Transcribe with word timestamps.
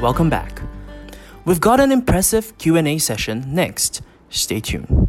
Welcome 0.00 0.28
back. 0.28 0.60
We've 1.46 1.58
got 1.58 1.80
an 1.80 1.90
impressive 1.90 2.58
Q&A 2.58 2.98
session 2.98 3.54
next. 3.54 4.02
Stay 4.28 4.60
tuned. 4.60 5.08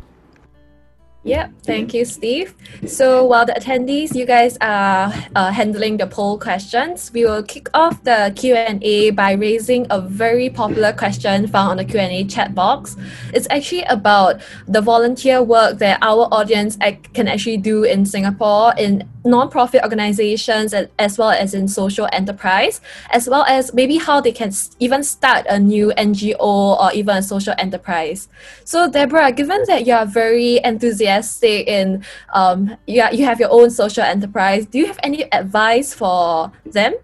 Yep, 1.27 1.51
thank 1.63 1.93
you, 1.93 2.05
Steve. 2.05 2.55
So 2.85 3.25
while 3.25 3.45
the 3.45 3.51
attendees, 3.51 4.15
you 4.15 4.25
guys 4.25 4.57
are 4.61 5.13
uh, 5.35 5.51
handling 5.51 5.97
the 5.97 6.07
poll 6.07 6.39
questions, 6.39 7.11
we 7.11 7.25
will 7.25 7.43
kick 7.43 7.67
off 7.73 8.01
the 8.05 8.31
Q&A 8.33 9.09
by 9.11 9.33
raising 9.33 9.87
a 9.89 9.99
very 9.99 10.49
popular 10.49 10.93
question 10.93 11.45
found 11.47 11.71
on 11.71 11.77
the 11.77 11.85
Q&A 11.85 12.23
chat 12.23 12.55
box. 12.55 12.95
It's 13.33 13.47
actually 13.49 13.83
about 13.83 14.39
the 14.69 14.79
volunteer 14.79 15.43
work 15.43 15.79
that 15.79 15.99
our 16.01 16.29
audience 16.31 16.77
can 17.13 17.27
actually 17.27 17.57
do 17.57 17.83
in 17.83 18.05
Singapore 18.05 18.73
in 18.77 19.03
non-profit 19.27 19.83
organizations 19.83 20.73
as 20.73 21.17
well 21.17 21.31
as 21.31 21.53
in 21.53 21.67
social 21.67 22.07
enterprise, 22.11 22.81
as 23.11 23.29
well 23.29 23.43
as 23.43 23.73
maybe 23.73 23.97
how 23.97 24.21
they 24.21 24.31
can 24.31 24.51
even 24.79 25.03
start 25.03 25.45
a 25.49 25.59
new 25.59 25.91
NGO 25.97 26.39
or 26.39 26.91
even 26.93 27.17
a 27.17 27.23
social 27.23 27.53
enterprise. 27.57 28.29
So 28.63 28.89
Deborah, 28.89 29.31
given 29.31 29.63
that 29.67 29.85
you 29.85 29.93
are 29.93 30.05
very 30.05 30.59
enthusiastic 30.63 31.67
in, 31.67 32.03
um, 32.33 32.75
you, 32.87 33.01
are, 33.01 33.13
you 33.13 33.25
have 33.25 33.39
your 33.39 33.51
own 33.51 33.69
social 33.69 34.03
enterprise, 34.03 34.65
do 34.65 34.79
you 34.79 34.87
have 34.87 34.99
any 35.03 35.31
advice 35.33 35.93
for 35.93 36.51
them? 36.65 36.95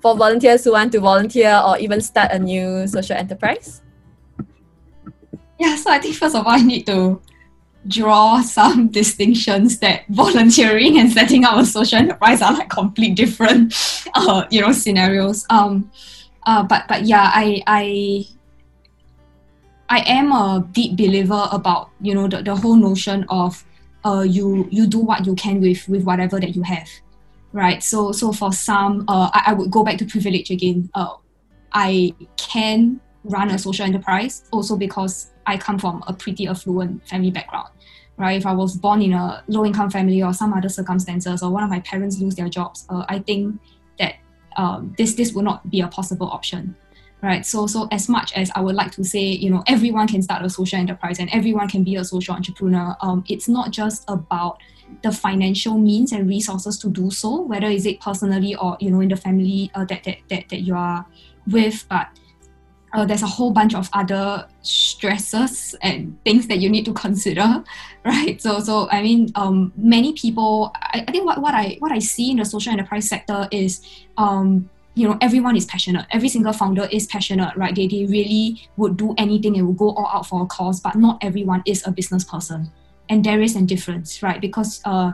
For 0.00 0.16
volunteers 0.16 0.64
who 0.64 0.72
want 0.72 0.92
to 0.92 1.00
volunteer 1.00 1.60
or 1.66 1.76
even 1.78 2.00
start 2.00 2.30
a 2.30 2.38
new 2.38 2.86
social 2.86 3.16
enterprise? 3.16 3.82
Yeah, 5.58 5.74
so 5.74 5.90
I 5.90 5.98
think 5.98 6.14
first 6.14 6.36
of 6.36 6.46
all, 6.46 6.52
I 6.52 6.62
need 6.62 6.86
to 6.86 7.20
draw 7.86 8.40
some 8.42 8.88
distinctions 9.00 9.78
that 9.78 10.02
volunteering 10.08 10.98
and 10.98 11.12
setting 11.12 11.44
up 11.44 11.56
a 11.56 11.64
social 11.64 11.98
enterprise 11.98 12.42
are 12.42 12.52
like 12.52 12.68
complete 12.68 13.14
different 13.14 13.74
uh, 14.14 14.44
you 14.50 14.60
know 14.60 14.72
scenarios. 14.72 15.46
Um 15.50 15.90
uh, 16.44 16.62
but 16.62 16.88
but 16.88 17.04
yeah 17.04 17.30
I 17.32 17.62
I 17.66 18.26
I 19.88 20.00
am 20.00 20.32
a 20.32 20.66
deep 20.72 20.96
believer 20.96 21.48
about 21.52 21.90
you 22.00 22.14
know 22.14 22.28
the, 22.28 22.42
the 22.42 22.56
whole 22.56 22.76
notion 22.76 23.24
of 23.28 23.64
uh 24.04 24.24
you 24.26 24.68
you 24.70 24.86
do 24.86 24.98
what 24.98 25.26
you 25.26 25.34
can 25.34 25.60
with 25.60 25.88
with 25.88 26.04
whatever 26.04 26.40
that 26.40 26.54
you 26.54 26.62
have 26.62 26.88
right? 27.52 27.82
So 27.82 28.12
so 28.12 28.32
for 28.32 28.52
some 28.52 29.04
uh 29.08 29.30
I, 29.32 29.42
I 29.48 29.52
would 29.54 29.70
go 29.70 29.82
back 29.82 29.98
to 29.98 30.04
privilege 30.04 30.50
again. 30.50 30.90
Uh 30.94 31.14
I 31.72 32.14
can 32.36 33.00
run 33.24 33.50
a 33.50 33.58
social 33.58 33.84
enterprise 33.84 34.44
also 34.52 34.76
because 34.76 35.32
I 35.46 35.56
come 35.56 35.78
from 35.78 36.02
a 36.06 36.12
pretty 36.12 36.46
affluent 36.46 37.06
family 37.08 37.30
background 37.30 37.68
right? 38.18 38.36
If 38.36 38.46
I 38.46 38.52
was 38.52 38.76
born 38.76 39.00
in 39.00 39.12
a 39.12 39.42
low 39.46 39.64
income 39.64 39.90
family 39.90 40.22
or 40.22 40.34
some 40.34 40.52
other 40.52 40.68
circumstances, 40.68 41.42
or 41.42 41.50
one 41.50 41.62
of 41.62 41.70
my 41.70 41.80
parents 41.80 42.20
lose 42.20 42.34
their 42.34 42.48
jobs, 42.48 42.84
uh, 42.90 43.04
I 43.08 43.20
think 43.20 43.58
that 43.98 44.16
um, 44.56 44.94
this 44.98 45.14
this 45.14 45.32
will 45.32 45.44
not 45.44 45.70
be 45.70 45.80
a 45.80 45.88
possible 45.88 46.28
option, 46.28 46.76
right? 47.22 47.46
So 47.46 47.66
so 47.66 47.88
as 47.92 48.08
much 48.08 48.32
as 48.34 48.50
I 48.54 48.60
would 48.60 48.74
like 48.74 48.90
to 48.92 49.04
say, 49.04 49.20
you 49.20 49.50
know, 49.50 49.62
everyone 49.66 50.08
can 50.08 50.20
start 50.20 50.44
a 50.44 50.50
social 50.50 50.78
enterprise 50.78 51.20
and 51.20 51.30
everyone 51.32 51.68
can 51.68 51.84
be 51.84 51.94
a 51.94 52.04
social 52.04 52.34
entrepreneur, 52.34 52.96
um, 53.00 53.24
it's 53.28 53.48
not 53.48 53.70
just 53.70 54.04
about 54.08 54.58
the 55.02 55.12
financial 55.12 55.78
means 55.78 56.12
and 56.12 56.28
resources 56.28 56.78
to 56.78 56.88
do 56.88 57.10
so, 57.10 57.42
whether 57.42 57.68
is 57.68 57.86
it 57.86 58.00
personally 58.00 58.56
or 58.56 58.76
you 58.80 58.90
know 58.90 59.00
in 59.00 59.08
the 59.08 59.16
family 59.16 59.70
uh, 59.74 59.84
that, 59.84 60.02
that 60.04 60.18
that 60.28 60.48
that 60.48 60.60
you 60.62 60.74
are 60.74 61.06
with, 61.46 61.86
but 61.88 62.08
uh, 62.94 63.04
there's 63.04 63.22
a 63.22 63.26
whole 63.26 63.50
bunch 63.50 63.74
of 63.74 63.88
other 63.92 64.46
stresses 64.62 65.74
and 65.82 66.16
things 66.24 66.46
that 66.46 66.58
you 66.58 66.70
need 66.70 66.84
to 66.84 66.92
consider 66.92 67.62
right? 68.04 68.40
So 68.40 68.60
so 68.60 68.88
i 68.90 69.02
mean 69.02 69.30
um, 69.34 69.72
many 69.76 70.12
people 70.12 70.72
I, 70.74 71.04
I 71.06 71.12
think 71.12 71.26
what, 71.26 71.40
what 71.40 71.54
i 71.54 71.76
what 71.80 71.92
i 71.92 71.98
see 71.98 72.30
in 72.30 72.38
the 72.38 72.44
social 72.44 72.72
enterprise 72.72 73.08
sector 73.08 73.48
is 73.50 73.84
um, 74.16 74.70
you 74.98 75.08
know 75.08 75.16
everyone 75.20 75.56
is 75.56 75.64
passionate. 75.64 76.06
Every 76.10 76.28
single 76.28 76.52
founder 76.52 76.88
is 76.90 77.06
passionate 77.06 77.56
right? 77.56 77.74
They, 77.74 77.86
they 77.86 78.04
really 78.06 78.68
would 78.76 78.96
do 78.96 79.14
anything. 79.16 79.56
And 79.56 79.66
will 79.66 79.74
go 79.74 79.90
all 79.90 80.08
out 80.12 80.26
for 80.26 80.42
a 80.42 80.46
cause 80.46 80.80
but 80.80 80.96
not 80.96 81.18
everyone 81.22 81.62
is 81.66 81.86
a 81.86 81.92
business 81.92 82.24
person. 82.24 82.70
And 83.08 83.24
there 83.24 83.40
is 83.40 83.54
a 83.54 83.62
difference 83.62 84.22
right? 84.22 84.40
Because 84.40 84.82
uh, 84.84 85.12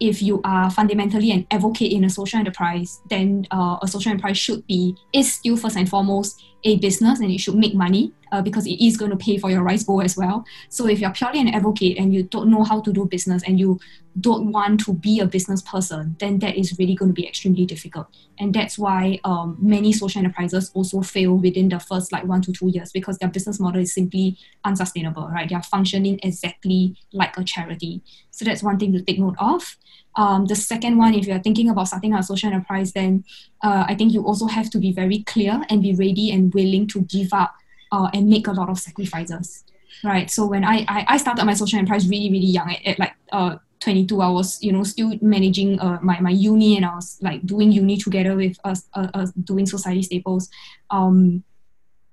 if 0.00 0.22
you 0.22 0.40
are 0.44 0.70
fundamentally 0.70 1.30
an 1.30 1.46
advocate 1.50 1.92
in 1.92 2.04
a 2.04 2.10
social 2.10 2.38
enterprise, 2.38 3.00
then 3.08 3.46
uh, 3.50 3.78
a 3.82 3.86
social 3.86 4.10
enterprise 4.10 4.38
should 4.38 4.66
be 4.66 4.96
is 5.12 5.32
still 5.32 5.56
first 5.56 5.76
and 5.76 5.88
foremost 5.88 6.42
a 6.64 6.78
business 6.78 7.20
and 7.20 7.30
it 7.30 7.38
should 7.38 7.54
make 7.54 7.74
money 7.74 8.12
uh, 8.32 8.42
because 8.42 8.66
it 8.66 8.84
is 8.84 8.96
going 8.96 9.10
to 9.10 9.16
pay 9.16 9.38
for 9.38 9.50
your 9.50 9.62
rice 9.62 9.84
bowl 9.84 10.02
as 10.02 10.16
well. 10.16 10.44
So 10.68 10.86
if 10.86 11.00
you're 11.00 11.10
purely 11.10 11.40
an 11.40 11.48
advocate 11.48 11.98
and 11.98 12.12
you 12.14 12.22
don't 12.22 12.50
know 12.50 12.64
how 12.64 12.80
to 12.80 12.92
do 12.92 13.04
business 13.04 13.42
and 13.46 13.58
you 13.58 13.80
don't 14.18 14.50
want 14.50 14.80
to 14.80 14.92
be 14.92 15.20
a 15.20 15.26
business 15.26 15.62
person, 15.62 16.16
then 16.18 16.40
that 16.40 16.56
is 16.56 16.76
really 16.78 16.94
going 16.94 17.10
to 17.10 17.14
be 17.14 17.26
extremely 17.26 17.64
difficult. 17.64 18.08
And 18.38 18.54
that's 18.54 18.78
why 18.78 19.20
um, 19.24 19.56
many 19.60 19.92
social 19.92 20.20
enterprises 20.20 20.70
also 20.74 21.02
fail 21.02 21.36
within 21.36 21.68
the 21.68 21.78
first 21.78 22.10
like 22.12 22.24
one 22.24 22.42
to 22.42 22.52
two 22.52 22.68
years 22.68 22.90
because 22.90 23.18
their 23.18 23.28
business 23.28 23.60
model 23.60 23.80
is 23.80 23.94
simply 23.94 24.36
unsustainable, 24.64 25.28
right? 25.28 25.48
They 25.48 25.54
are 25.54 25.62
functioning 25.62 26.18
exactly 26.22 26.96
like 27.12 27.36
a 27.36 27.44
charity. 27.44 28.02
So 28.30 28.44
that's 28.44 28.62
one 28.62 28.78
thing 28.78 28.92
to 28.92 29.02
take 29.02 29.18
note 29.18 29.36
of. 29.38 29.76
Um, 30.16 30.46
the 30.46 30.56
second 30.56 30.98
one, 30.98 31.14
if 31.14 31.26
you're 31.26 31.38
thinking 31.38 31.68
about 31.68 31.88
starting 31.88 32.14
a 32.14 32.22
social 32.22 32.50
enterprise, 32.50 32.92
then 32.92 33.24
uh, 33.62 33.84
I 33.86 33.94
think 33.94 34.12
you 34.12 34.24
also 34.24 34.46
have 34.46 34.70
to 34.70 34.78
be 34.78 34.92
very 34.92 35.22
clear 35.22 35.62
and 35.68 35.82
be 35.82 35.94
ready 35.94 36.32
and 36.32 36.52
willing 36.52 36.88
to 36.88 37.02
give 37.02 37.32
up 37.32 37.54
uh, 37.92 38.08
and 38.12 38.28
make 38.28 38.46
a 38.46 38.52
lot 38.52 38.68
of 38.68 38.78
sacrifices, 38.78 39.64
right? 40.04 40.30
So 40.30 40.46
when 40.46 40.64
I, 40.64 40.84
I, 40.88 41.04
I 41.08 41.16
started 41.16 41.44
my 41.44 41.54
social 41.54 41.78
enterprise 41.78 42.08
really, 42.08 42.30
really 42.30 42.46
young, 42.46 42.70
at, 42.70 42.86
at 42.86 42.98
like 42.98 43.14
uh, 43.32 43.56
22, 43.80 44.20
I 44.20 44.28
was, 44.28 44.62
you 44.62 44.72
know, 44.72 44.82
still 44.84 45.12
managing 45.20 45.80
uh, 45.80 45.98
my, 46.02 46.20
my 46.20 46.30
uni 46.30 46.76
and 46.76 46.84
I 46.84 46.94
was 46.94 47.18
like 47.20 47.44
doing 47.46 47.72
uni 47.72 47.96
together 47.96 48.36
with 48.36 48.58
us, 48.64 48.86
uh, 48.94 49.08
uh, 49.14 49.26
doing 49.44 49.66
Social 49.66 50.02
Staples. 50.02 50.48
Um, 50.90 51.44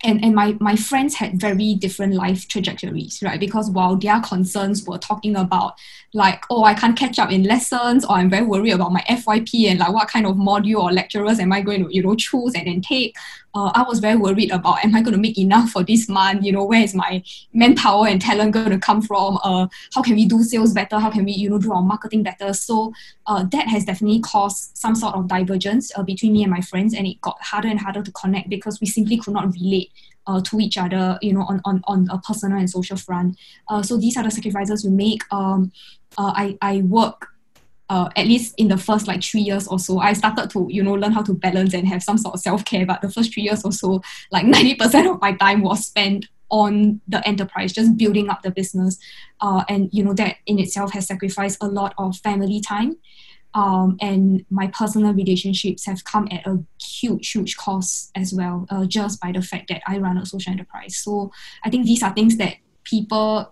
and, 0.03 0.23
and 0.23 0.35
my, 0.35 0.55
my 0.59 0.75
friends 0.75 1.15
had 1.15 1.41
very 1.41 1.73
different 1.73 2.13
life 2.13 2.47
trajectories, 2.47 3.19
right? 3.23 3.39
Because 3.39 3.71
while 3.71 3.95
their 3.95 4.21
concerns 4.21 4.85
were 4.85 4.99
talking 4.99 5.35
about 5.35 5.73
like, 6.13 6.43
oh, 6.51 6.63
I 6.63 6.75
can't 6.75 6.97
catch 6.97 7.17
up 7.17 7.31
in 7.31 7.43
lessons, 7.43 8.05
or 8.05 8.11
I'm 8.11 8.29
very 8.29 8.45
worried 8.45 8.73
about 8.73 8.93
my 8.93 9.01
FYP 9.09 9.67
and 9.69 9.79
like 9.79 9.91
what 9.91 10.07
kind 10.07 10.27
of 10.27 10.35
module 10.35 10.83
or 10.83 10.91
lecturers 10.91 11.39
am 11.39 11.51
I 11.51 11.61
going 11.61 11.83
to, 11.83 11.93
you 11.93 12.03
know, 12.03 12.15
choose 12.15 12.53
and 12.53 12.67
then 12.67 12.81
take. 12.81 13.15
Uh, 13.57 13.71
I 13.73 13.81
was 13.87 13.97
very 13.97 14.17
worried 14.17 14.51
about 14.51 14.85
am 14.85 14.95
I 14.95 15.01
going 15.01 15.15
to 15.15 15.19
make 15.19 15.39
enough 15.39 15.71
for 15.71 15.83
this 15.83 16.07
month? 16.07 16.45
You 16.45 16.51
know, 16.51 16.63
where 16.63 16.83
is 16.83 16.93
my 16.93 17.23
manpower 17.53 18.07
and 18.07 18.21
talent 18.21 18.51
going 18.51 18.69
to 18.69 18.77
come 18.77 19.01
from? 19.01 19.39
Uh, 19.43 19.65
how 19.95 20.03
can 20.03 20.13
we 20.13 20.25
do 20.25 20.43
sales 20.43 20.73
better? 20.73 20.99
How 20.99 21.09
can 21.09 21.25
we, 21.25 21.31
you 21.31 21.49
know, 21.49 21.57
do 21.57 21.73
our 21.73 21.81
marketing 21.81 22.21
better? 22.21 22.53
So 22.53 22.93
uh, 23.25 23.45
that 23.51 23.67
has 23.67 23.83
definitely 23.83 24.19
caused 24.19 24.77
some 24.77 24.93
sort 24.93 25.15
of 25.15 25.27
divergence 25.27 25.91
uh, 25.97 26.03
between 26.03 26.33
me 26.33 26.43
and 26.43 26.51
my 26.51 26.61
friends, 26.61 26.93
and 26.93 27.07
it 27.07 27.19
got 27.21 27.41
harder 27.41 27.67
and 27.67 27.79
harder 27.79 28.03
to 28.03 28.11
connect 28.11 28.47
because 28.47 28.79
we 28.79 28.85
simply 28.85 29.17
could 29.17 29.33
not 29.33 29.51
relate 29.53 29.91
uh, 30.27 30.39
to 30.41 30.59
each 30.59 30.77
other, 30.77 31.17
you 31.23 31.33
know, 31.33 31.41
on, 31.41 31.59
on, 31.65 31.81
on 31.85 32.07
a 32.11 32.19
personal 32.19 32.59
and 32.59 32.69
social 32.69 32.97
front. 32.97 33.37
Uh, 33.69 33.81
so 33.81 33.97
these 33.97 34.17
are 34.17 34.23
the 34.23 34.29
sacrifices 34.29 34.85
we 34.85 34.91
make. 34.91 35.23
Um, 35.33 35.71
I, 36.19 36.57
I 36.61 36.81
work 36.81 37.29
uh, 37.89 38.09
at 38.15 38.27
least 38.27 38.53
in 38.57 38.67
the 38.67 38.77
first 38.77 39.07
like 39.07 39.23
three 39.23 39.41
years 39.41 39.67
or 39.67 39.79
so, 39.79 39.99
I 39.99 40.13
started 40.13 40.49
to, 40.51 40.67
you 40.69 40.83
know, 40.83 40.93
learn 40.93 41.13
how 41.13 41.23
to 41.23 41.33
balance 41.33 41.73
and 41.73 41.87
have 41.87 42.03
some 42.03 42.17
sort 42.17 42.35
of 42.35 42.41
self-care. 42.41 42.85
But 42.85 43.01
the 43.01 43.09
first 43.09 43.33
three 43.33 43.43
years 43.43 43.63
or 43.63 43.71
so, 43.71 44.01
like 44.31 44.45
90% 44.45 45.09
of 45.13 45.21
my 45.21 45.33
time 45.33 45.61
was 45.61 45.85
spent 45.85 46.25
on 46.49 47.01
the 47.07 47.25
enterprise, 47.27 47.73
just 47.73 47.97
building 47.97 48.29
up 48.29 48.41
the 48.41 48.51
business. 48.51 48.97
Uh, 49.41 49.63
and, 49.69 49.89
you 49.91 50.03
know, 50.03 50.13
that 50.13 50.37
in 50.45 50.59
itself 50.59 50.91
has 50.93 51.07
sacrificed 51.07 51.57
a 51.61 51.67
lot 51.67 51.93
of 51.97 52.17
family 52.17 52.59
time. 52.59 52.97
Um, 53.53 53.97
and 54.01 54.45
my 54.49 54.67
personal 54.67 55.13
relationships 55.13 55.85
have 55.85 56.03
come 56.03 56.27
at 56.29 56.45
a 56.45 56.59
huge, 56.81 57.31
huge 57.31 57.57
cost 57.57 58.11
as 58.15 58.33
well, 58.33 58.67
uh, 58.69 58.85
just 58.85 59.19
by 59.21 59.31
the 59.31 59.41
fact 59.41 59.69
that 59.69 59.81
I 59.87 59.97
run 59.97 60.17
a 60.17 60.25
social 60.25 60.51
enterprise. 60.51 60.97
So 60.97 61.31
I 61.63 61.69
think 61.69 61.85
these 61.85 62.03
are 62.03 62.13
things 62.13 62.37
that 62.37 62.57
people 62.83 63.51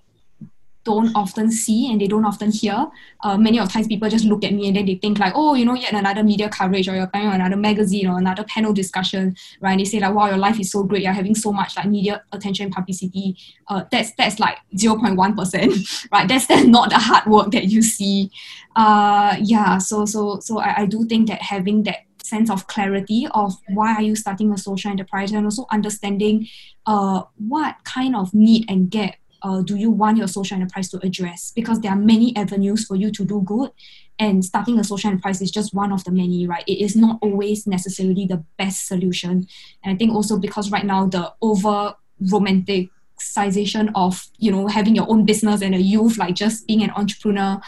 don't 0.85 1.13
often 1.15 1.51
see 1.51 1.91
and 1.91 1.99
they 1.99 2.07
don't 2.07 2.23
often 2.23 2.51
hear. 2.51 2.87
Uh, 3.21 3.37
many 3.37 3.59
of 3.59 3.69
times 3.71 3.87
people 3.87 4.07
just 4.07 4.23
look 4.23 4.43
at 4.43 4.53
me 4.53 4.67
and 4.67 4.77
then 4.77 4.85
they 4.85 4.95
think 4.95 5.19
like, 5.19 5.33
oh, 5.35 5.55
you 5.55 5.65
know, 5.65 5.73
yet 5.73 5.93
another 5.93 6.23
media 6.23 6.47
coverage 6.47 6.87
or 6.87 6.93
you're 6.93 7.03
appearing 7.03 7.27
on 7.27 7.35
another 7.35 7.57
magazine 7.57 8.07
or 8.07 8.17
another 8.17 8.43
panel 8.45 8.71
discussion, 8.71 9.35
right? 9.59 9.71
And 9.71 9.81
they 9.81 9.85
say 9.85 9.99
like, 9.99 10.13
wow, 10.13 10.27
your 10.27 10.37
life 10.37 10.59
is 10.59 10.71
so 10.71 10.83
great. 10.83 11.01
You're 11.01 11.11
having 11.11 11.35
so 11.35 11.51
much 11.51 11.75
like 11.75 11.87
media 11.87 12.23
attention 12.31 12.65
and 12.65 12.73
publicity. 12.73 13.35
Uh, 13.67 13.83
that's 13.91 14.13
that's 14.13 14.39
like 14.39 14.57
0.1%, 14.75 16.07
right? 16.11 16.27
That's, 16.27 16.47
that's 16.47 16.67
not 16.67 16.91
the 16.91 16.99
hard 16.99 17.25
work 17.25 17.51
that 17.51 17.65
you 17.65 17.81
see. 17.81 18.31
Uh, 18.75 19.35
yeah, 19.41 19.79
so 19.79 20.05
so 20.05 20.39
so 20.39 20.59
I, 20.59 20.81
I 20.81 20.85
do 20.85 21.05
think 21.05 21.27
that 21.29 21.41
having 21.41 21.83
that 21.83 21.99
sense 22.23 22.49
of 22.49 22.67
clarity 22.67 23.27
of 23.33 23.53
why 23.69 23.93
are 23.95 24.01
you 24.01 24.15
starting 24.15 24.51
a 24.51 24.57
social 24.57 24.91
enterprise 24.91 25.31
and 25.31 25.45
also 25.45 25.65
understanding 25.71 26.47
uh, 26.85 27.21
what 27.37 27.75
kind 27.83 28.15
of 28.15 28.33
need 28.33 28.65
and 28.69 28.89
gap 28.89 29.15
uh, 29.41 29.61
do 29.61 29.75
you 29.75 29.91
want 29.91 30.17
your 30.17 30.27
social 30.27 30.55
enterprise 30.55 30.89
to 30.89 30.99
address? 31.05 31.51
Because 31.55 31.81
there 31.81 31.91
are 31.91 31.97
many 31.97 32.35
avenues 32.35 32.85
for 32.85 32.95
you 32.95 33.11
to 33.11 33.25
do 33.25 33.41
good, 33.41 33.71
and 34.17 34.43
starting 34.45 34.79
a 34.79 34.83
social 34.83 35.11
enterprise 35.11 35.41
is 35.41 35.51
just 35.51 35.73
one 35.73 35.91
of 35.91 36.03
the 36.03 36.11
many, 36.11 36.47
right? 36.47 36.63
It 36.67 36.83
is 36.83 36.95
not 36.95 37.19
always 37.21 37.67
necessarily 37.67 38.25
the 38.25 38.43
best 38.57 38.87
solution. 38.87 39.47
And 39.83 39.93
I 39.93 39.95
think 39.95 40.13
also 40.13 40.37
because 40.37 40.71
right 40.71 40.85
now 40.85 41.07
the 41.07 41.33
over 41.41 41.95
romanticization 42.23 43.91
of 43.93 44.25
you 44.37 44.51
know 44.51 44.67
having 44.67 44.95
your 44.95 45.09
own 45.09 45.25
business 45.25 45.61
and 45.61 45.75
a 45.75 45.81
youth 45.81 46.17
like 46.17 46.35
just 46.35 46.65
being 46.67 46.81
an 46.81 46.91
entrepreneur, 46.91 47.59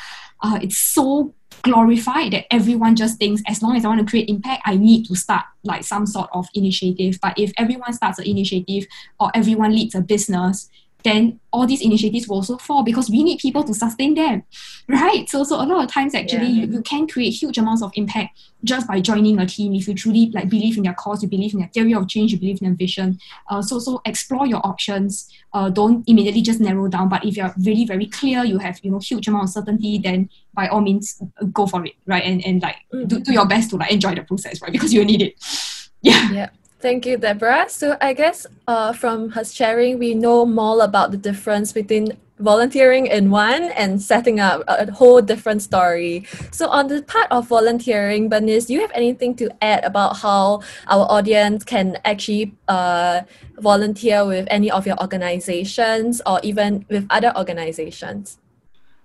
uh, 0.41 0.59
it's 0.61 0.77
so 0.77 1.33
glorified 1.63 2.31
that 2.31 2.45
everyone 2.51 2.95
just 2.95 3.17
thinks 3.17 3.41
as 3.47 3.61
long 3.61 3.75
as 3.75 3.83
I 3.83 3.89
want 3.89 3.99
to 3.99 4.09
create 4.09 4.29
impact, 4.29 4.61
I 4.65 4.77
need 4.77 5.05
to 5.07 5.15
start 5.15 5.45
like 5.63 5.83
some 5.83 6.05
sort 6.05 6.29
of 6.33 6.47
initiative. 6.53 7.19
But 7.21 7.37
if 7.37 7.51
everyone 7.57 7.93
starts 7.93 8.19
an 8.19 8.25
initiative 8.25 8.85
or 9.19 9.31
everyone 9.33 9.73
leads 9.73 9.95
a 9.95 10.01
business, 10.01 10.69
then 11.07 11.39
all 11.53 11.65
these 11.65 11.81
initiatives 11.81 12.27
will 12.27 12.37
also 12.37 12.57
fall 12.57 12.83
because 12.83 13.09
we 13.09 13.23
need 13.23 13.39
people 13.39 13.63
to 13.63 13.73
sustain 13.73 14.13
them, 14.13 14.43
right? 14.87 15.27
So, 15.29 15.43
so 15.43 15.55
a 15.55 15.65
lot 15.65 15.83
of 15.83 15.91
times 15.91 16.13
actually 16.13 16.47
yeah. 16.47 16.65
you, 16.65 16.73
you 16.73 16.81
can 16.81 17.07
create 17.07 17.31
huge 17.31 17.57
amounts 17.57 17.81
of 17.81 17.91
impact 17.95 18.37
just 18.63 18.87
by 18.87 18.99
joining 18.99 19.39
a 19.39 19.45
team 19.45 19.73
if 19.73 19.87
you 19.87 19.93
truly 19.93 20.29
like 20.33 20.49
believe 20.49 20.77
in 20.77 20.83
their 20.83 20.93
cause, 20.93 21.23
you 21.23 21.29
believe 21.29 21.53
in 21.53 21.59
their 21.59 21.69
theory 21.69 21.93
of 21.93 22.07
change, 22.07 22.31
you 22.31 22.39
believe 22.39 22.61
in 22.61 22.67
their 22.67 22.75
vision. 22.75 23.17
Uh, 23.49 23.61
so, 23.61 23.79
so 23.79 24.01
explore 24.05 24.45
your 24.45 24.65
options. 24.65 25.31
Uh, 25.53 25.69
don't 25.69 26.07
immediately 26.07 26.41
just 26.41 26.59
narrow 26.59 26.87
down. 26.87 27.09
But 27.09 27.25
if 27.25 27.37
you're 27.37 27.53
really 27.65 27.85
very 27.85 28.05
clear, 28.07 28.43
you 28.43 28.57
have 28.59 28.79
you 28.83 28.91
know 28.91 28.99
huge 28.99 29.27
amount 29.27 29.45
of 29.45 29.49
certainty, 29.49 29.97
then 29.97 30.29
by 30.53 30.67
all 30.67 30.81
means 30.81 31.21
go 31.53 31.65
for 31.65 31.85
it, 31.85 31.93
right? 32.05 32.23
And 32.23 32.45
and 32.45 32.61
like 32.61 32.75
mm-hmm. 32.93 33.07
do, 33.07 33.19
do 33.19 33.33
your 33.33 33.47
best 33.47 33.69
to 33.71 33.77
like 33.77 33.91
enjoy 33.91 34.15
the 34.15 34.23
process, 34.23 34.61
right? 34.61 34.71
Because 34.71 34.93
you 34.93 35.05
need 35.05 35.21
it. 35.21 35.33
Yeah. 36.03 36.31
Yeah. 36.31 36.49
Thank 36.87 37.05
you, 37.05 37.17
Deborah. 37.17 37.65
So 37.67 37.97
I 37.99 38.13
guess 38.13 38.47
uh, 38.65 38.93
from 38.93 39.27
her 39.31 39.43
sharing, 39.43 39.99
we 39.99 40.13
know 40.15 40.45
more 40.45 40.81
about 40.81 41.11
the 41.11 41.17
difference 41.17 41.73
between 41.73 42.15
volunteering 42.39 43.07
in 43.07 43.29
one 43.29 43.63
and 43.75 44.01
setting 44.01 44.39
up 44.39 44.63
a 44.69 44.89
whole 44.93 45.21
different 45.21 45.61
story. 45.61 46.23
So 46.51 46.69
on 46.69 46.87
the 46.87 47.03
part 47.03 47.27
of 47.29 47.49
volunteering, 47.49 48.29
Bernice, 48.29 48.67
do 48.67 48.73
you 48.75 48.79
have 48.79 48.93
anything 48.95 49.35
to 49.35 49.51
add 49.61 49.83
about 49.83 50.15
how 50.15 50.61
our 50.87 51.05
audience 51.11 51.65
can 51.65 51.97
actually 52.05 52.55
uh, 52.69 53.23
volunteer 53.59 54.25
with 54.25 54.47
any 54.49 54.71
of 54.71 54.87
your 54.87 54.97
organizations 55.01 56.21
or 56.25 56.39
even 56.41 56.85
with 56.89 57.05
other 57.09 57.35
organizations? 57.35 58.37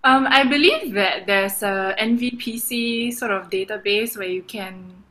Um, 0.04 0.28
I 0.30 0.44
believe 0.44 0.94
that 0.94 1.26
there's 1.26 1.64
a 1.64 1.96
NVPC 1.98 3.12
sort 3.12 3.32
of 3.32 3.50
database 3.50 4.16
where 4.16 4.28
you 4.28 4.44
can 4.44 5.01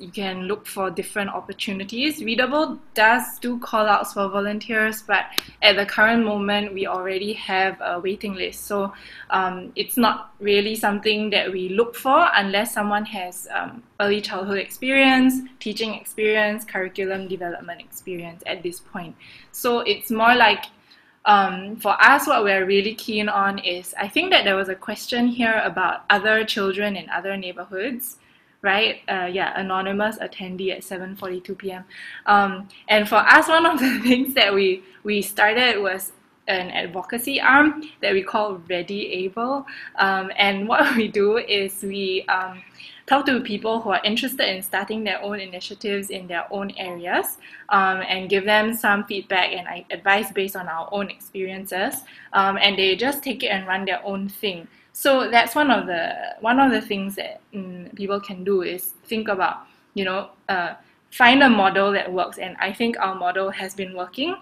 you 0.00 0.10
can 0.10 0.42
look 0.42 0.66
for 0.66 0.90
different 0.90 1.30
opportunities. 1.30 2.20
ReadAble 2.20 2.78
does 2.94 3.38
do 3.38 3.58
call 3.58 3.86
outs 3.86 4.12
for 4.12 4.28
volunteers, 4.28 5.02
but 5.02 5.26
at 5.62 5.76
the 5.76 5.86
current 5.86 6.24
moment, 6.24 6.72
we 6.74 6.86
already 6.86 7.32
have 7.34 7.80
a 7.80 8.00
waiting 8.00 8.34
list. 8.34 8.66
So 8.66 8.92
um, 9.30 9.72
it's 9.76 9.96
not 9.96 10.34
really 10.40 10.74
something 10.74 11.30
that 11.30 11.52
we 11.52 11.70
look 11.70 11.94
for 11.94 12.28
unless 12.34 12.74
someone 12.74 13.04
has 13.06 13.48
um, 13.54 13.82
early 14.00 14.20
childhood 14.20 14.58
experience, 14.58 15.48
teaching 15.60 15.94
experience, 15.94 16.64
curriculum 16.64 17.28
development 17.28 17.80
experience 17.80 18.42
at 18.46 18.62
this 18.62 18.80
point. 18.80 19.14
So 19.52 19.80
it's 19.80 20.10
more 20.10 20.34
like 20.34 20.64
um, 21.24 21.76
for 21.76 21.96
us, 22.02 22.26
what 22.26 22.42
we're 22.42 22.66
really 22.66 22.94
keen 22.94 23.28
on 23.28 23.58
is 23.60 23.94
I 23.98 24.08
think 24.08 24.30
that 24.30 24.44
there 24.44 24.56
was 24.56 24.68
a 24.68 24.74
question 24.74 25.28
here 25.28 25.60
about 25.64 26.04
other 26.10 26.44
children 26.44 26.96
in 26.96 27.08
other 27.10 27.36
neighborhoods 27.36 28.16
right? 28.62 29.00
Uh, 29.08 29.28
yeah, 29.30 29.58
anonymous 29.60 30.18
attendee 30.18 30.70
at 30.72 30.82
7:42 30.82 31.58
p.m. 31.58 31.84
Um, 32.26 32.68
and 32.88 33.08
for 33.08 33.16
us, 33.16 33.48
one 33.56 33.66
of 33.66 33.78
the 33.78 33.98
things 34.00 34.34
that 34.34 34.54
we 34.54 34.82
we 35.02 35.22
started 35.22 35.80
was 35.80 36.12
an 36.48 36.70
advocacy 36.70 37.40
arm 37.40 37.82
that 38.00 38.12
we 38.12 38.22
call 38.22 38.60
Ready 38.68 39.12
Able. 39.24 39.66
Um, 39.96 40.30
and 40.36 40.68
what 40.72 40.96
we 40.96 41.08
do 41.08 41.38
is 41.38 41.82
we 41.82 42.24
um, 42.26 42.62
talk 43.06 43.26
to 43.26 43.40
people 43.40 43.80
who 43.80 43.90
are 43.90 44.00
interested 44.04 44.48
in 44.48 44.62
starting 44.62 45.04
their 45.04 45.22
own 45.22 45.40
initiatives 45.40 46.10
in 46.10 46.26
their 46.26 46.46
own 46.52 46.70
areas 46.72 47.38
um, 47.68 48.02
and 48.08 48.28
give 48.28 48.44
them 48.44 48.74
some 48.74 49.04
feedback 49.04 49.52
and 49.52 49.84
advice 49.90 50.32
based 50.32 50.56
on 50.56 50.68
our 50.68 50.88
own 50.92 51.10
experiences. 51.10 52.02
Um, 52.32 52.58
and 52.58 52.78
they 52.78 52.96
just 52.96 53.22
take 53.22 53.42
it 53.42 53.48
and 53.48 53.66
run 53.66 53.84
their 53.84 54.04
own 54.04 54.28
thing. 54.28 54.68
So 54.92 55.30
that's 55.30 55.54
one 55.54 55.70
of 55.70 55.86
the 55.86 56.36
one 56.40 56.60
of 56.60 56.70
the 56.70 56.80
things 56.80 57.14
that 57.16 57.40
mm, 57.54 57.94
people 57.94 58.20
can 58.20 58.44
do 58.44 58.62
is 58.62 58.92
think 59.06 59.28
about 59.28 59.66
you 59.94 60.04
know 60.04 60.30
uh, 60.48 60.74
find 61.10 61.42
a 61.42 61.48
model 61.48 61.92
that 61.92 62.12
works, 62.12 62.38
and 62.38 62.56
I 62.60 62.72
think 62.72 62.98
our 62.98 63.14
model 63.14 63.50
has 63.50 63.74
been 63.74 63.96
working 63.96 64.36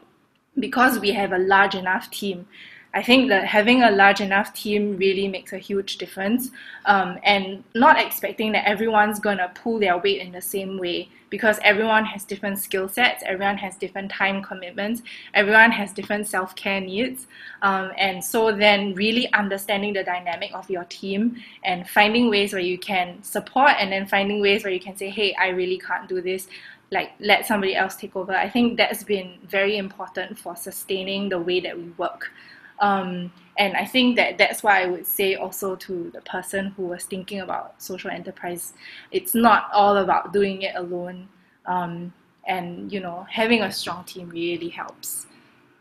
because 0.58 0.98
we 0.98 1.12
have 1.12 1.32
a 1.32 1.38
large 1.38 1.74
enough 1.74 2.10
team 2.10 2.46
I 2.92 3.02
think 3.02 3.28
that 3.28 3.44
having 3.44 3.82
a 3.82 3.90
large 3.90 4.20
enough 4.20 4.52
team 4.52 4.96
really 4.96 5.28
makes 5.28 5.52
a 5.52 5.58
huge 5.58 5.98
difference, 5.98 6.50
um, 6.86 7.18
and 7.22 7.62
not 7.74 8.00
expecting 8.00 8.50
that 8.52 8.66
everyone's 8.66 9.20
gonna 9.20 9.50
pull 9.54 9.78
their 9.78 9.96
weight 9.98 10.20
in 10.20 10.32
the 10.32 10.40
same 10.40 10.76
way 10.76 11.08
because 11.30 11.60
everyone 11.62 12.04
has 12.04 12.24
different 12.24 12.58
skill 12.58 12.88
sets, 12.88 13.22
everyone 13.24 13.56
has 13.56 13.76
different 13.76 14.10
time 14.10 14.42
commitments, 14.42 15.02
everyone 15.34 15.70
has 15.70 15.92
different 15.92 16.26
self 16.26 16.56
care 16.56 16.80
needs, 16.80 17.28
um, 17.62 17.92
and 17.96 18.24
so 18.24 18.50
then 18.50 18.92
really 18.94 19.32
understanding 19.34 19.92
the 19.92 20.02
dynamic 20.02 20.50
of 20.52 20.68
your 20.68 20.84
team 20.84 21.36
and 21.62 21.88
finding 21.88 22.28
ways 22.28 22.52
where 22.52 22.62
you 22.62 22.76
can 22.76 23.22
support, 23.22 23.70
and 23.78 23.92
then 23.92 24.04
finding 24.06 24.40
ways 24.40 24.64
where 24.64 24.72
you 24.72 24.80
can 24.80 24.96
say, 24.96 25.08
hey, 25.08 25.32
I 25.34 25.48
really 25.50 25.78
can't 25.78 26.08
do 26.08 26.20
this 26.20 26.48
like 26.92 27.12
let 27.20 27.46
somebody 27.46 27.76
else 27.76 27.94
take 27.94 28.16
over. 28.16 28.32
I 28.32 28.48
think 28.48 28.76
that's 28.76 29.04
been 29.04 29.38
very 29.46 29.76
important 29.76 30.36
for 30.36 30.56
sustaining 30.56 31.28
the 31.28 31.38
way 31.38 31.60
that 31.60 31.76
we 31.78 31.84
work. 31.90 32.32
Um, 32.80 33.32
and 33.58 33.76
I 33.76 33.84
think 33.84 34.16
that 34.16 34.38
that's 34.38 34.62
why 34.62 34.82
I 34.82 34.86
would 34.86 35.06
say 35.06 35.34
also 35.34 35.76
to 35.76 36.10
the 36.14 36.22
person 36.22 36.68
who 36.76 36.84
was 36.84 37.04
thinking 37.04 37.40
about 37.40 37.80
social 37.80 38.10
enterprise, 38.10 38.72
it's 39.12 39.34
not 39.34 39.68
all 39.72 39.98
about 39.98 40.32
doing 40.32 40.62
it 40.62 40.74
alone. 40.76 41.28
Um, 41.66 42.12
and 42.46 42.90
you 42.90 43.00
know, 43.00 43.26
having 43.30 43.62
a 43.62 43.70
strong 43.70 44.04
team 44.04 44.30
really 44.30 44.70
helps. 44.70 45.26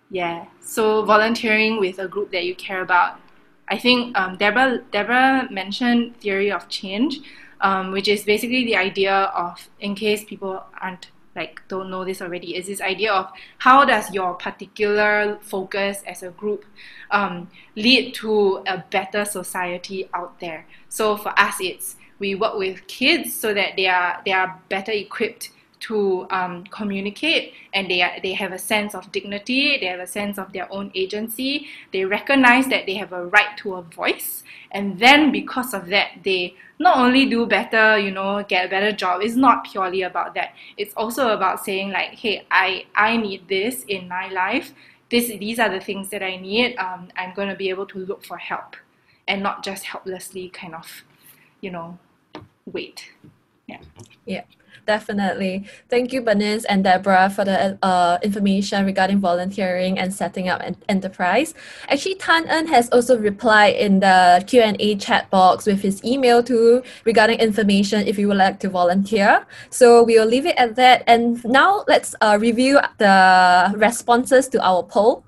Yeah. 0.10 0.46
So 0.60 1.06
volunteering 1.06 1.80
with 1.80 2.00
a 2.00 2.08
group 2.08 2.32
that 2.32 2.44
you 2.44 2.56
care 2.56 2.82
about. 2.82 3.20
I 3.70 3.78
think 3.78 4.18
um, 4.18 4.36
Deborah 4.38 4.80
Deborah 4.92 5.48
mentioned 5.50 6.20
theory 6.20 6.52
of 6.52 6.68
change, 6.68 7.20
um, 7.62 7.92
which 7.92 8.08
is 8.08 8.24
basically 8.24 8.66
the 8.66 8.76
idea 8.76 9.14
of 9.14 9.70
in 9.80 9.96
case 9.96 10.24
people 10.24 10.64
aren't 10.82 11.12
like 11.40 11.62
don't 11.70 11.90
know 11.90 12.04
this 12.04 12.22
already 12.22 12.56
is 12.56 12.68
this 12.68 12.82
idea 12.82 13.12
of 13.12 13.32
how 13.58 13.86
does 13.86 14.12
your 14.12 14.34
particular 14.36 15.40
focus 15.42 16.04
as 16.06 16.22
a 16.22 16.32
group 16.32 16.66
um, 17.12 17.50
lead 17.76 18.14
to 18.14 18.62
a 18.68 18.84
better 18.92 19.24
society 19.26 20.10
out 20.14 20.40
there? 20.40 20.66
So 20.90 21.18
for 21.18 21.34
us 21.40 21.56
it's 21.60 21.96
we 22.20 22.36
work 22.36 22.58
with 22.58 22.86
kids 22.88 23.34
so 23.34 23.54
that 23.54 23.78
they 23.78 23.88
are 23.88 24.22
they 24.26 24.34
are 24.34 24.60
better 24.68 24.92
equipped 24.92 25.52
to 25.80 26.28
um, 26.30 26.66
communicate 26.66 27.54
and 27.74 27.90
they, 27.90 28.02
are, 28.02 28.20
they 28.22 28.34
have 28.34 28.52
a 28.52 28.60
sense 28.60 28.94
of 28.94 29.10
dignity, 29.14 29.78
they 29.80 29.86
have 29.86 30.02
a 30.02 30.08
sense 30.08 30.38
of 30.38 30.52
their 30.52 30.72
own 30.74 30.92
agency, 30.94 31.68
they 31.94 32.04
recognize 32.04 32.68
that 32.68 32.86
they 32.86 32.96
have 32.96 33.14
a 33.14 33.26
right 33.28 33.58
to 33.58 33.76
a 33.76 33.82
voice, 33.82 34.44
and 34.72 35.00
then 35.00 35.32
because 35.32 35.74
of 35.74 35.88
that, 35.88 36.10
they 36.24 36.54
not 36.80 36.98
only 36.98 37.26
do 37.26 37.46
better, 37.46 37.98
you 37.98 38.12
know, 38.12 38.44
get 38.48 38.66
a 38.66 38.70
better 38.70 38.92
job. 38.92 39.22
It's 39.22 39.36
not 39.36 39.66
purely 39.66 40.02
about 40.04 40.34
that. 40.36 40.54
It's 40.78 40.94
also 40.96 41.30
about 41.30 41.64
saying 41.64 41.92
like, 41.92 42.12
hey, 42.12 42.46
I, 42.50 42.86
I 42.96 43.18
need 43.18 43.48
this 43.50 43.84
in 43.88 44.08
my 44.08 44.30
life. 44.30 44.74
This, 45.10 45.28
these 45.28 45.60
are 45.60 45.70
the 45.70 45.82
things 45.82 46.10
that 46.10 46.24
I 46.24 46.38
need. 46.38 46.78
Um, 46.78 47.10
I'm 47.18 47.34
going 47.34 47.50
to 47.50 47.56
be 47.56 47.70
able 47.70 47.86
to 47.88 48.00
look 48.00 48.24
for 48.24 48.38
help 48.38 48.76
and 49.28 49.44
not 49.44 49.64
just 49.64 49.84
helplessly 49.84 50.50
kind 50.50 50.74
of, 50.74 51.04
you 51.62 51.72
know, 51.72 51.98
wait. 52.66 53.12
Yeah. 53.68 53.82
Yeah. 54.26 54.44
Definitely. 54.90 55.66
Thank 55.88 56.12
you, 56.14 56.20
Bernice 56.20 56.66
and 56.66 56.84
Deborah, 56.84 57.30
for 57.30 57.46
the 57.46 57.78
uh, 57.84 58.18
information 58.24 58.88
regarding 58.88 59.20
volunteering 59.20 60.00
and 60.00 60.12
setting 60.12 60.50
up 60.50 60.62
an 60.62 60.78
enterprise. 60.90 61.54
Actually, 61.90 62.16
Tan 62.16 62.48
En 62.48 62.66
has 62.66 62.90
also 62.90 63.16
replied 63.16 63.76
in 63.76 64.00
the 64.00 64.44
Q&A 64.48 64.96
chat 64.96 65.30
box 65.30 65.68
with 65.68 65.84
his 65.84 66.04
email 66.04 66.42
too 66.42 66.82
regarding 67.06 67.38
information 67.38 68.08
if 68.08 68.18
you 68.18 68.28
would 68.30 68.38
like 68.38 68.60
to 68.62 68.68
volunteer. 68.68 69.46
So 69.70 70.02
we 70.02 70.18
will 70.18 70.26
leave 70.26 70.48
it 70.48 70.56
at 70.58 70.76
that. 70.78 71.04
And 71.06 71.38
now 71.46 71.86
let's 71.88 72.16
uh, 72.22 72.40
review 72.42 72.80
the 72.98 73.72
responses 73.78 74.48
to 74.48 74.66
our 74.66 74.82
poll. 74.82 75.24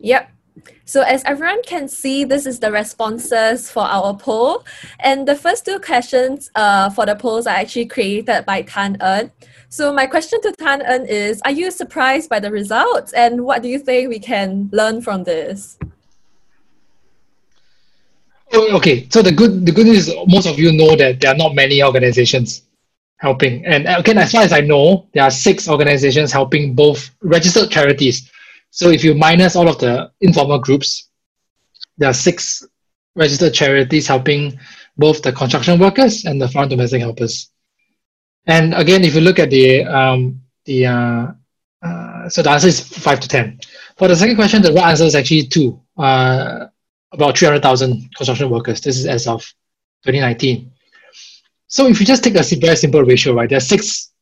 Yep. 0.00 0.37
So 0.88 1.02
as 1.02 1.22
everyone 1.24 1.60
can 1.64 1.86
see, 1.86 2.24
this 2.24 2.46
is 2.46 2.60
the 2.60 2.72
responses 2.72 3.70
for 3.70 3.82
our 3.82 4.16
poll. 4.16 4.64
And 5.00 5.28
the 5.28 5.34
first 5.34 5.66
two 5.66 5.78
questions 5.80 6.50
uh, 6.54 6.88
for 6.88 7.04
the 7.04 7.14
polls 7.14 7.46
are 7.46 7.54
actually 7.54 7.84
created 7.84 8.46
by 8.46 8.62
Tan 8.62 8.96
En. 9.02 9.30
So 9.68 9.92
my 9.92 10.06
question 10.06 10.40
to 10.40 10.52
Tan 10.52 10.80
En 10.80 11.04
is, 11.04 11.42
are 11.44 11.50
you 11.50 11.70
surprised 11.70 12.30
by 12.30 12.40
the 12.40 12.50
results? 12.50 13.12
And 13.12 13.44
what 13.44 13.62
do 13.62 13.68
you 13.68 13.78
think 13.78 14.08
we 14.08 14.18
can 14.18 14.70
learn 14.72 15.02
from 15.02 15.24
this? 15.24 15.76
Oh, 18.54 18.74
okay, 18.78 19.06
so 19.10 19.20
the 19.20 19.30
good 19.30 19.66
the 19.66 19.72
good 19.72 19.84
news 19.84 20.08
is 20.08 20.14
most 20.26 20.46
of 20.46 20.58
you 20.58 20.72
know 20.72 20.96
that 20.96 21.20
there 21.20 21.32
are 21.32 21.36
not 21.36 21.54
many 21.54 21.82
organizations 21.82 22.62
helping. 23.18 23.62
And 23.66 23.86
again, 23.86 24.16
as 24.16 24.32
far 24.32 24.40
as 24.40 24.54
I 24.54 24.62
know, 24.62 25.06
there 25.12 25.24
are 25.24 25.30
six 25.30 25.68
organizations 25.68 26.32
helping 26.32 26.72
both 26.72 27.10
registered 27.20 27.68
charities 27.68 28.30
so 28.70 28.90
if 28.90 29.04
you 29.04 29.14
minus 29.14 29.56
all 29.56 29.68
of 29.68 29.78
the 29.78 30.10
informal 30.20 30.58
groups, 30.58 31.08
there 31.96 32.10
are 32.10 32.14
six 32.14 32.64
registered 33.14 33.54
charities 33.54 34.06
helping 34.06 34.58
both 34.96 35.22
the 35.22 35.32
construction 35.32 35.78
workers 35.78 36.24
and 36.24 36.40
the 36.40 36.48
foreign 36.48 36.68
domestic 36.68 37.00
helpers. 37.00 37.50
And 38.46 38.74
again, 38.74 39.04
if 39.04 39.14
you 39.14 39.20
look 39.20 39.38
at 39.38 39.50
the 39.50 39.84
um, 39.84 40.42
the 40.64 40.86
uh, 40.86 41.26
uh, 41.82 42.28
so 42.28 42.42
the 42.42 42.50
answer 42.50 42.68
is 42.68 42.80
five 42.80 43.20
to 43.20 43.28
ten. 43.28 43.58
For 43.96 44.08
the 44.08 44.16
second 44.16 44.36
question, 44.36 44.62
the 44.62 44.72
right 44.72 44.90
answer 44.90 45.04
is 45.04 45.14
actually 45.14 45.44
two. 45.46 45.80
uh, 45.98 46.66
about 47.12 47.38
300,000 47.38 48.14
construction 48.14 48.50
workers. 48.50 48.80
This 48.80 48.98
is 48.98 49.06
as 49.06 49.26
of 49.26 49.40
2019. 50.04 50.70
So 51.66 51.86
if 51.86 52.00
you 52.00 52.06
just 52.06 52.24
take 52.24 52.34
a 52.34 52.42
very 52.56 52.76
simple 52.76 53.02
ratio, 53.02 53.34
right, 53.34 53.48
there 53.48 53.58
are 53.58 53.60
six 53.60 54.12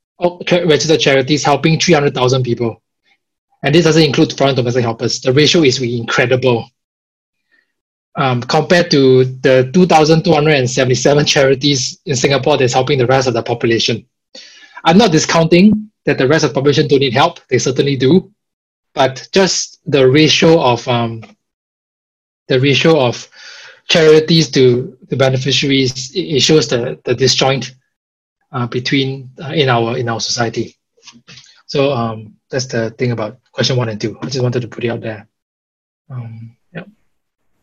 registered 0.51 1.01
charities 1.01 1.45
helping 1.45 1.79
300,000 1.79 2.43
people. 2.43 2.83
And 3.63 3.75
this 3.75 3.85
doesn't 3.85 4.03
include 4.03 4.37
foreign 4.37 4.55
domestic 4.55 4.85
helpers. 4.85 5.21
The 5.21 5.33
ratio 5.33 5.63
is 5.63 5.81
incredible. 5.81 6.69
Um, 8.15 8.41
compared 8.43 8.91
to 8.93 9.25
the 9.25 9.71
2,277 9.75 11.27
charities 11.27 12.01
in 12.07 12.17
Singapore 12.17 12.57
that's 12.57 12.73
helping 12.73 12.99
the 12.99 13.07
rest 13.07 13.29
of 13.29 13.35
the 13.35 13.43
population. 13.43 14.07
I'm 14.85 14.97
not 14.97 15.13
discounting 15.13 15.91
that 16.07 16.17
the 16.17 16.27
rest 16.29 16.45
of 16.45 16.51
the 16.51 16.55
population 16.55 16.89
don't 16.89 17.01
need 17.01 17.13
help. 17.13 17.41
They 17.49 17.59
certainly 17.59 17.97
do. 17.97 18.33
But 18.95 19.29
just 19.33 19.81
the 19.85 20.09
ratio 20.09 20.59
of 20.63 20.87
um, 20.89 21.23
the 22.49 22.59
ratio 22.59 22.99
of 22.99 23.29
charities 23.89 24.51
to 24.53 24.97
the 25.09 25.17
beneficiaries, 25.17 26.13
it, 26.15 26.41
shows 26.41 26.69
the, 26.69 26.99
the 27.05 27.15
disjoint 27.15 27.75
uh, 28.53 28.67
between 28.67 29.31
uh, 29.43 29.49
in 29.49 29.69
our 29.69 29.99
in 29.99 30.09
our 30.09 30.21
society. 30.21 30.77
So 31.67 31.93
um, 31.93 32.37
that's 32.51 32.67
the 32.67 32.91
thing 32.91 33.13
about 33.13 33.39
question 33.57 33.77
one 33.77 33.89
and 33.89 34.01
two. 34.01 34.19
I 34.21 34.27
just 34.27 34.43
wanted 34.43 34.61
to 34.61 34.69
put 34.69 34.85
it 34.85 34.91
out 34.91 35.01
there. 35.01 35.27
Um, 36.11 36.55
yeah. 36.75 36.85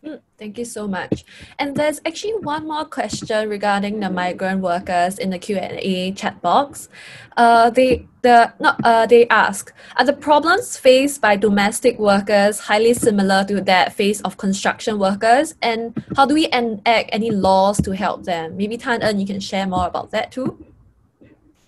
Mm, 0.04 0.20
thank 0.40 0.58
you 0.58 0.66
so 0.66 0.88
much. 0.88 1.24
And 1.60 1.78
there's 1.78 2.02
actually 2.04 2.34
one 2.54 2.68
more 2.68 2.84
question 2.84 3.48
regarding 3.48 4.00
the 4.00 4.10
migrant 4.10 4.62
workers 4.62 5.20
in 5.20 5.30
the 5.30 5.38
Q 5.38 5.58
and 5.58 5.78
A 5.80 6.12
chat 6.14 6.42
box. 6.42 6.90
Uh, 7.38 7.70
they 7.70 8.08
the 8.24 8.52
not 8.60 8.76
uh, 8.84 9.06
they 9.06 9.28
ask 9.30 9.72
are 9.98 10.06
the 10.06 10.14
problems 10.14 10.78
faced 10.78 11.22
by 11.22 11.36
domestic 11.36 12.00
workers 12.00 12.60
highly 12.60 12.94
similar 12.96 13.46
to 13.46 13.62
that 13.62 13.94
faced 13.94 14.26
of 14.26 14.38
construction 14.38 14.98
workers, 14.98 15.54
and 15.62 15.94
how 16.18 16.26
do 16.26 16.34
we 16.34 16.50
enact 16.52 17.10
any 17.14 17.30
laws 17.30 17.80
to 17.82 17.92
help 17.92 18.24
them? 18.24 18.58
Maybe 18.58 18.78
Tan 18.78 19.04
En, 19.04 19.20
you 19.20 19.28
can 19.28 19.40
share 19.40 19.68
more 19.68 19.86
about 19.86 20.10
that 20.12 20.32
too. 20.32 20.73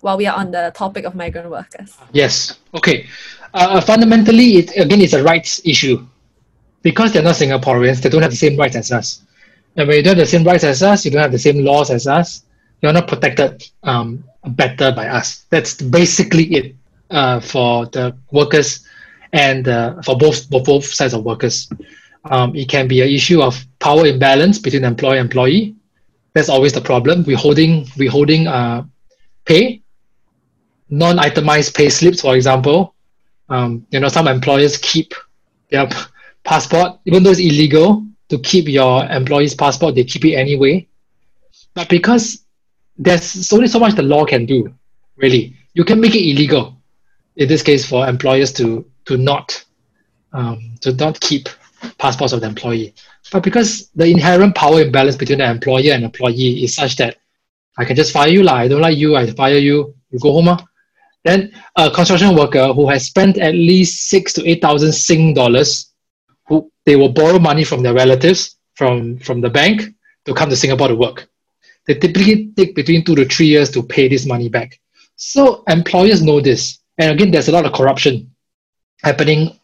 While 0.06 0.18
we 0.22 0.26
are 0.30 0.38
on 0.38 0.52
the 0.52 0.70
topic 0.70 1.04
of 1.04 1.16
migrant 1.16 1.50
workers. 1.50 1.98
Yes. 2.12 2.60
Okay. 2.78 3.06
Uh, 3.52 3.80
fundamentally, 3.80 4.62
it 4.62 4.70
again 4.78 5.00
it's 5.00 5.14
a 5.14 5.22
rights 5.22 5.60
issue 5.64 6.06
because 6.86 7.12
they're 7.12 7.26
not 7.26 7.34
Singaporeans, 7.34 8.00
they 8.00 8.08
don't 8.08 8.22
have 8.22 8.30
the 8.30 8.36
same 8.36 8.56
rights 8.56 8.76
as 8.76 8.92
us. 8.92 9.22
And 9.74 9.88
when 9.88 9.96
you 9.96 10.04
don't 10.04 10.16
have 10.16 10.26
the 10.28 10.30
same 10.30 10.44
rights 10.44 10.62
as 10.62 10.80
us, 10.84 11.04
you 11.04 11.10
don't 11.10 11.22
have 11.22 11.32
the 11.32 11.44
same 11.48 11.64
laws 11.64 11.90
as 11.90 12.06
us, 12.06 12.44
you're 12.80 12.92
not 12.92 13.08
protected 13.08 13.68
um, 13.82 14.22
better 14.46 14.92
by 14.92 15.08
us. 15.08 15.46
That's 15.50 15.74
basically 15.82 16.44
it 16.54 16.76
uh, 17.10 17.40
for 17.40 17.86
the 17.86 18.16
workers 18.30 18.86
and 19.32 19.66
uh, 19.66 20.00
for 20.02 20.16
both, 20.16 20.48
for 20.48 20.62
both 20.62 20.84
sides 20.84 21.14
of 21.14 21.24
workers. 21.24 21.68
Um, 22.30 22.54
it 22.54 22.68
can 22.68 22.86
be 22.86 23.02
an 23.02 23.08
issue 23.08 23.42
of 23.42 23.58
power 23.80 24.06
imbalance 24.06 24.60
between 24.60 24.84
employer 24.84 25.18
and 25.18 25.26
employee. 25.26 25.74
That's 26.34 26.48
always 26.48 26.72
the 26.72 26.80
problem. 26.80 27.24
We're 27.24 27.36
holding, 27.36 27.88
we're 27.98 28.10
holding 28.10 28.46
uh, 28.46 28.84
pay, 29.44 29.82
non-itemized 30.88 31.74
pay 31.74 31.88
slips, 31.88 32.20
for 32.20 32.36
example. 32.36 32.94
Um, 33.48 33.86
you 33.90 34.00
know, 34.00 34.08
some 34.08 34.28
employers 34.28 34.76
keep 34.78 35.14
their 35.70 35.88
passport, 36.44 36.98
even 37.04 37.22
though 37.22 37.30
it's 37.30 37.40
illegal 37.40 38.04
to 38.28 38.38
keep 38.38 38.68
your 38.68 39.04
employee's 39.06 39.54
passport, 39.54 39.94
they 39.94 40.04
keep 40.04 40.24
it 40.24 40.34
anyway. 40.34 40.86
But 41.74 41.88
because 41.88 42.44
there's 42.96 43.52
only 43.52 43.68
so 43.68 43.78
much 43.78 43.94
the 43.94 44.02
law 44.02 44.24
can 44.24 44.46
do, 44.46 44.72
really, 45.16 45.54
you 45.74 45.84
can 45.84 46.00
make 46.00 46.14
it 46.14 46.28
illegal. 46.28 46.76
In 47.36 47.48
this 47.48 47.62
case, 47.62 47.86
for 47.86 48.08
employers 48.08 48.52
to 48.54 48.84
to 49.04 49.16
not 49.16 49.64
um, 50.32 50.74
to 50.80 50.92
not 50.94 51.20
keep 51.20 51.48
passports 51.98 52.32
of 52.32 52.40
the 52.40 52.46
employee. 52.46 52.94
But 53.32 53.42
because 53.42 53.90
the 53.94 54.06
inherent 54.06 54.54
power 54.54 54.80
imbalance 54.80 55.16
between 55.16 55.38
the 55.38 55.50
employer 55.50 55.92
and 55.92 56.04
employee 56.04 56.64
is 56.64 56.74
such 56.74 56.96
that 56.96 57.16
I 57.76 57.84
can 57.84 57.96
just 57.96 58.12
fire 58.12 58.28
you, 58.28 58.42
lah. 58.42 58.54
I 58.54 58.68
don't 58.68 58.80
like 58.80 58.96
you, 58.96 59.16
I 59.16 59.26
fire 59.30 59.58
you, 59.58 59.94
you 60.10 60.18
go 60.18 60.32
home. 60.32 60.48
Uh. 60.48 60.58
Then 61.26 61.50
a 61.74 61.90
construction 61.90 62.36
worker 62.36 62.72
who 62.72 62.88
has 62.88 63.06
spent 63.06 63.36
at 63.36 63.52
least 63.52 64.08
six 64.08 64.32
to 64.34 64.48
eight 64.48 64.62
thousand 64.62 64.92
Sing 64.92 65.34
dollars 65.34 65.92
who 66.46 66.70
they 66.84 66.94
will 66.94 67.08
borrow 67.08 67.40
money 67.40 67.64
from 67.64 67.82
their 67.82 67.94
relatives 67.94 68.56
from 68.74 69.18
from 69.18 69.40
the 69.40 69.50
bank 69.50 69.82
to 70.24 70.32
come 70.32 70.48
to 70.50 70.54
Singapore 70.54 70.86
to 70.86 70.94
work. 70.94 71.26
They 71.86 71.94
typically 71.94 72.52
take 72.56 72.76
between 72.76 73.04
two 73.04 73.16
to 73.16 73.24
three 73.24 73.46
years 73.46 73.72
to 73.72 73.82
pay 73.82 74.06
this 74.06 74.24
money 74.24 74.48
back. 74.48 74.78
So 75.16 75.64
employers 75.66 76.22
know 76.22 76.40
this, 76.40 76.78
and 76.96 77.10
again, 77.10 77.32
there's 77.32 77.48
a 77.48 77.52
lot 77.52 77.66
of 77.66 77.72
corruption 77.72 78.30
happening 79.02 79.58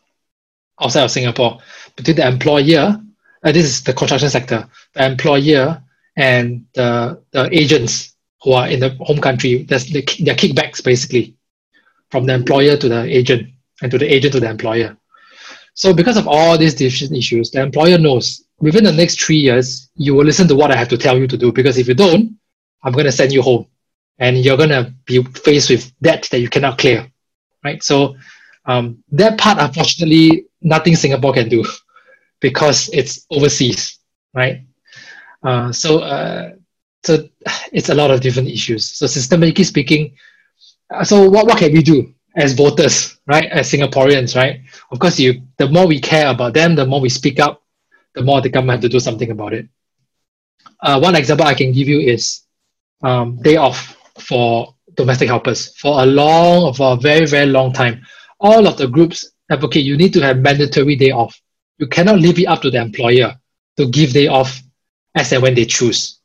outside 0.82 1.04
of 1.04 1.12
Singapore 1.12 1.60
between 1.94 2.16
the 2.16 2.26
employer. 2.26 3.00
Uh, 3.44 3.52
this 3.52 3.66
is 3.66 3.84
the 3.84 3.92
construction 3.92 4.30
sector. 4.30 4.68
The 4.94 5.06
employer 5.06 5.80
and 6.16 6.66
the, 6.74 7.22
the 7.30 7.48
agents 7.56 8.16
who 8.42 8.52
are 8.52 8.66
in 8.66 8.80
the 8.80 8.90
home 9.00 9.20
country. 9.20 9.62
There's 9.62 9.86
the, 9.86 10.02
their 10.24 10.34
kickbacks 10.34 10.82
basically 10.82 11.36
from 12.12 12.26
the 12.26 12.34
employer 12.34 12.76
to 12.76 12.88
the 12.88 13.02
agent 13.04 13.48
and 13.80 13.90
to 13.90 13.98
the 13.98 14.06
agent 14.14 14.34
to 14.34 14.40
the 14.40 14.48
employer. 14.48 14.96
So 15.74 15.94
because 15.94 16.18
of 16.18 16.28
all 16.28 16.58
these 16.58 16.74
different 16.74 17.16
issues, 17.16 17.50
the 17.50 17.62
employer 17.62 17.96
knows 17.96 18.44
within 18.60 18.84
the 18.84 18.92
next 18.92 19.20
three 19.20 19.38
years, 19.38 19.90
you 19.96 20.14
will 20.14 20.24
listen 20.24 20.46
to 20.48 20.54
what 20.54 20.70
I 20.70 20.76
have 20.76 20.90
to 20.90 20.98
tell 20.98 21.18
you 21.18 21.26
to 21.26 21.38
do. 21.38 21.50
Because 21.50 21.78
if 21.78 21.88
you 21.88 21.94
don't, 21.94 22.38
I'm 22.84 22.92
going 22.92 23.06
to 23.06 23.12
send 23.12 23.32
you 23.32 23.40
home, 23.40 23.66
and 24.18 24.36
you're 24.44 24.58
going 24.58 24.68
to 24.68 24.92
be 25.06 25.22
faced 25.22 25.70
with 25.70 25.90
debt 26.02 26.28
that 26.30 26.40
you 26.40 26.50
cannot 26.50 26.78
clear, 26.78 27.10
right? 27.64 27.82
So 27.82 28.16
um, 28.66 29.02
that 29.12 29.38
part, 29.38 29.58
unfortunately, 29.58 30.46
nothing 30.60 30.94
Singapore 30.94 31.32
can 31.32 31.48
do 31.48 31.64
because 32.40 32.90
it's 32.92 33.26
overseas, 33.30 33.98
right? 34.34 34.66
Uh, 35.42 35.72
so 35.72 36.00
uh, 36.00 36.52
so 37.04 37.26
it's 37.72 37.88
a 37.88 37.94
lot 37.94 38.10
of 38.10 38.20
different 38.20 38.48
issues. 38.48 38.86
So 38.86 39.06
systemically 39.06 39.64
speaking, 39.64 40.14
so 41.04 41.28
what, 41.28 41.46
what 41.46 41.58
can 41.58 41.72
we 41.72 41.82
do? 41.82 42.14
as 42.34 42.54
voters, 42.54 43.18
right? 43.26 43.46
As 43.50 43.70
Singaporeans, 43.70 44.36
right? 44.36 44.60
Of 44.90 44.98
course, 44.98 45.18
you 45.18 45.42
the 45.58 45.68
more 45.68 45.86
we 45.86 46.00
care 46.00 46.28
about 46.28 46.54
them, 46.54 46.74
the 46.74 46.86
more 46.86 47.00
we 47.00 47.08
speak 47.08 47.40
up, 47.40 47.62
the 48.14 48.22
more 48.22 48.40
the 48.40 48.48
government 48.48 48.82
have 48.82 48.82
to 48.82 48.88
do 48.88 49.00
something 49.00 49.30
about 49.30 49.52
it. 49.52 49.68
Uh, 50.80 50.98
one 50.98 51.14
example 51.14 51.46
I 51.46 51.54
can 51.54 51.72
give 51.72 51.88
you 51.88 52.00
is 52.00 52.42
um, 53.02 53.36
day 53.42 53.56
off 53.56 53.96
for 54.18 54.74
domestic 54.94 55.28
helpers. 55.28 55.76
For 55.76 56.02
a 56.02 56.06
long, 56.06 56.74
for 56.74 56.94
a 56.94 56.96
very, 56.96 57.26
very 57.26 57.46
long 57.46 57.72
time, 57.72 58.02
all 58.40 58.66
of 58.66 58.76
the 58.76 58.88
groups 58.88 59.30
advocate 59.50 59.84
you 59.84 59.96
need 59.96 60.12
to 60.14 60.20
have 60.20 60.38
mandatory 60.38 60.96
day 60.96 61.10
off. 61.10 61.38
You 61.78 61.86
cannot 61.86 62.18
leave 62.18 62.38
it 62.38 62.46
up 62.46 62.62
to 62.62 62.70
the 62.70 62.80
employer 62.80 63.34
to 63.76 63.86
give 63.88 64.12
day 64.12 64.26
off 64.28 64.60
as 65.14 65.32
and 65.32 65.42
when 65.42 65.54
they 65.54 65.64
choose. 65.64 66.18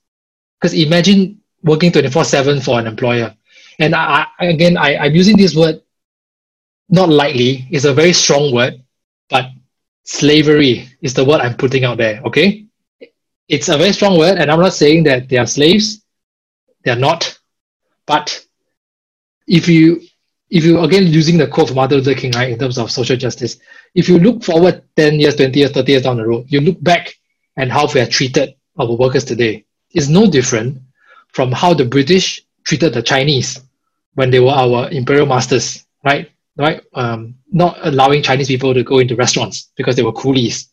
Because 0.60 0.74
imagine 0.74 1.42
working 1.64 1.92
24 1.92 2.24
7 2.24 2.62
for 2.62 2.80
an 2.80 2.88
employer. 2.88 3.36
And 3.80 3.94
I, 3.96 4.28
I, 4.40 4.46
again, 4.46 4.78
I, 4.78 4.98
I'm 4.98 5.16
using 5.16 5.38
this 5.38 5.56
word 5.56 5.82
not 6.90 7.10
lightly 7.10 7.68
It's 7.70 7.86
a 7.86 7.94
very 7.94 8.14
strong 8.14 8.54
word, 8.54 8.82
but 9.30 9.50
slavery 10.04 10.88
is 11.02 11.14
the 11.14 11.26
word 11.26 11.42
I'm 11.42 11.56
putting 11.56 11.84
out 11.84 11.98
there, 11.98 12.22
okay? 12.26 12.66
It's 13.48 13.70
a 13.70 13.78
very 13.78 13.92
strong 13.94 14.18
word, 14.18 14.38
and 14.38 14.52
I'm 14.52 14.60
not 14.60 14.74
saying 14.74 15.04
that 15.04 15.30
they 15.30 15.38
are 15.38 15.46
slaves. 15.46 16.04
They're 16.84 16.96
not. 16.96 17.38
But 18.06 18.46
if 19.48 19.68
you 19.68 20.02
if 20.50 20.64
you 20.64 20.80
again 20.80 21.08
using 21.08 21.38
the 21.38 21.48
quote 21.48 21.68
from 21.68 21.76
Martin 21.76 21.98
Luther 21.98 22.14
King, 22.14 22.32
right, 22.32 22.50
in 22.50 22.60
terms 22.60 22.78
of 22.78 22.92
social 22.92 23.18
justice, 23.18 23.58
if 23.96 24.08
you 24.08 24.20
look 24.20 24.44
forward 24.44 24.84
10 24.96 25.20
years, 25.20 25.36
20 25.36 25.60
years, 25.60 25.72
30 25.72 25.92
years 25.92 26.04
down 26.04 26.18
the 26.18 26.28
road, 26.28 26.46
you 26.48 26.62
look 26.62 26.82
back 26.82 27.14
and 27.58 27.72
how 27.72 27.88
we 27.94 28.02
are 28.02 28.06
treated 28.06 28.56
our 28.80 28.92
workers 28.94 29.26
today 29.26 29.66
is 29.94 30.10
no 30.10 30.30
different 30.30 30.78
from 31.30 31.52
how 31.52 31.74
the 31.74 31.86
British 31.86 32.42
treated 32.64 32.94
the 32.94 33.02
Chinese 33.02 33.62
when 34.18 34.32
they 34.32 34.40
were 34.40 34.58
our 34.64 34.90
imperial 34.90 35.28
masters, 35.28 35.86
right? 36.04 36.32
right? 36.58 36.82
Um, 36.96 37.36
not 37.52 37.78
allowing 37.84 38.24
Chinese 38.24 38.48
people 38.48 38.74
to 38.74 38.84
go 38.84 38.98
into 38.98 39.16
restaurants 39.16 39.72
because 39.76 39.96
they 39.96 40.02
were 40.02 40.12
coolies. 40.12 40.70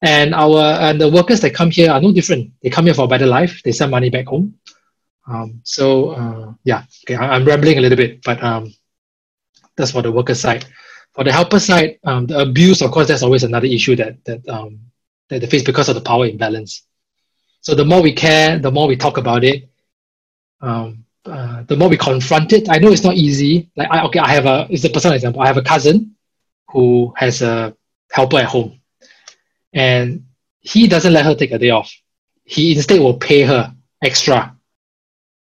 And 0.00 0.34
our 0.34 0.62
and 0.80 0.98
the 0.98 1.10
workers 1.10 1.40
that 1.40 1.54
come 1.54 1.70
here 1.70 1.90
are 1.90 2.00
no 2.00 2.10
different. 2.10 2.52
They 2.62 2.70
come 2.70 2.86
here 2.86 2.94
for 2.94 3.04
a 3.04 3.08
better 3.08 3.26
life. 3.26 3.60
They 3.64 3.72
send 3.72 3.90
money 3.90 4.08
back 4.08 4.26
home. 4.26 4.54
Um, 5.28 5.60
so 5.62 6.10
uh, 6.10 6.52
yeah, 6.64 6.84
okay, 7.04 7.16
I, 7.16 7.36
am 7.36 7.44
rambling 7.44 7.76
a 7.76 7.82
little 7.82 7.96
bit, 7.96 8.22
but 8.22 8.42
um, 8.42 8.74
that's 9.76 9.90
for 9.92 10.00
the 10.00 10.12
worker 10.12 10.34
side. 10.34 10.64
For 11.12 11.22
the 11.22 11.32
helper 11.32 11.60
side, 11.60 11.98
um, 12.04 12.26
the 12.26 12.40
abuse, 12.40 12.80
of 12.80 12.90
course, 12.90 13.08
that's 13.08 13.22
always 13.22 13.44
another 13.44 13.66
issue 13.66 13.94
that 13.96 14.24
that 14.24 14.46
um, 14.48 14.80
that 15.28 15.40
they 15.40 15.46
face 15.46 15.62
because 15.62 15.90
of 15.90 15.96
the 15.96 16.00
power 16.00 16.26
imbalance. 16.26 16.82
So 17.60 17.74
the 17.74 17.84
more 17.84 18.00
we 18.02 18.14
care, 18.14 18.58
the 18.58 18.70
more 18.70 18.88
we 18.88 18.96
talk 18.96 19.18
about 19.18 19.44
it, 19.44 19.68
um, 20.62 21.03
uh, 21.26 21.62
the 21.64 21.76
more 21.76 21.88
we 21.88 21.96
confront 21.96 22.52
it, 22.52 22.68
I 22.68 22.78
know 22.78 22.92
it's 22.92 23.04
not 23.04 23.14
easy. 23.14 23.70
Like, 23.76 23.90
I, 23.90 24.04
okay, 24.04 24.18
I 24.18 24.28
have 24.28 24.46
a, 24.46 24.66
it's 24.70 24.84
a 24.84 24.90
personal 24.90 25.14
example. 25.14 25.42
I 25.42 25.46
have 25.46 25.56
a 25.56 25.62
cousin 25.62 26.14
who 26.70 27.12
has 27.16 27.42
a 27.42 27.74
helper 28.10 28.38
at 28.38 28.46
home, 28.46 28.80
and 29.72 30.24
he 30.60 30.86
doesn't 30.86 31.12
let 31.12 31.24
her 31.24 31.34
take 31.34 31.52
a 31.52 31.58
day 31.58 31.70
off. 31.70 31.92
He 32.44 32.74
instead 32.74 33.00
will 33.00 33.18
pay 33.18 33.42
her 33.42 33.74
extra. 34.02 34.54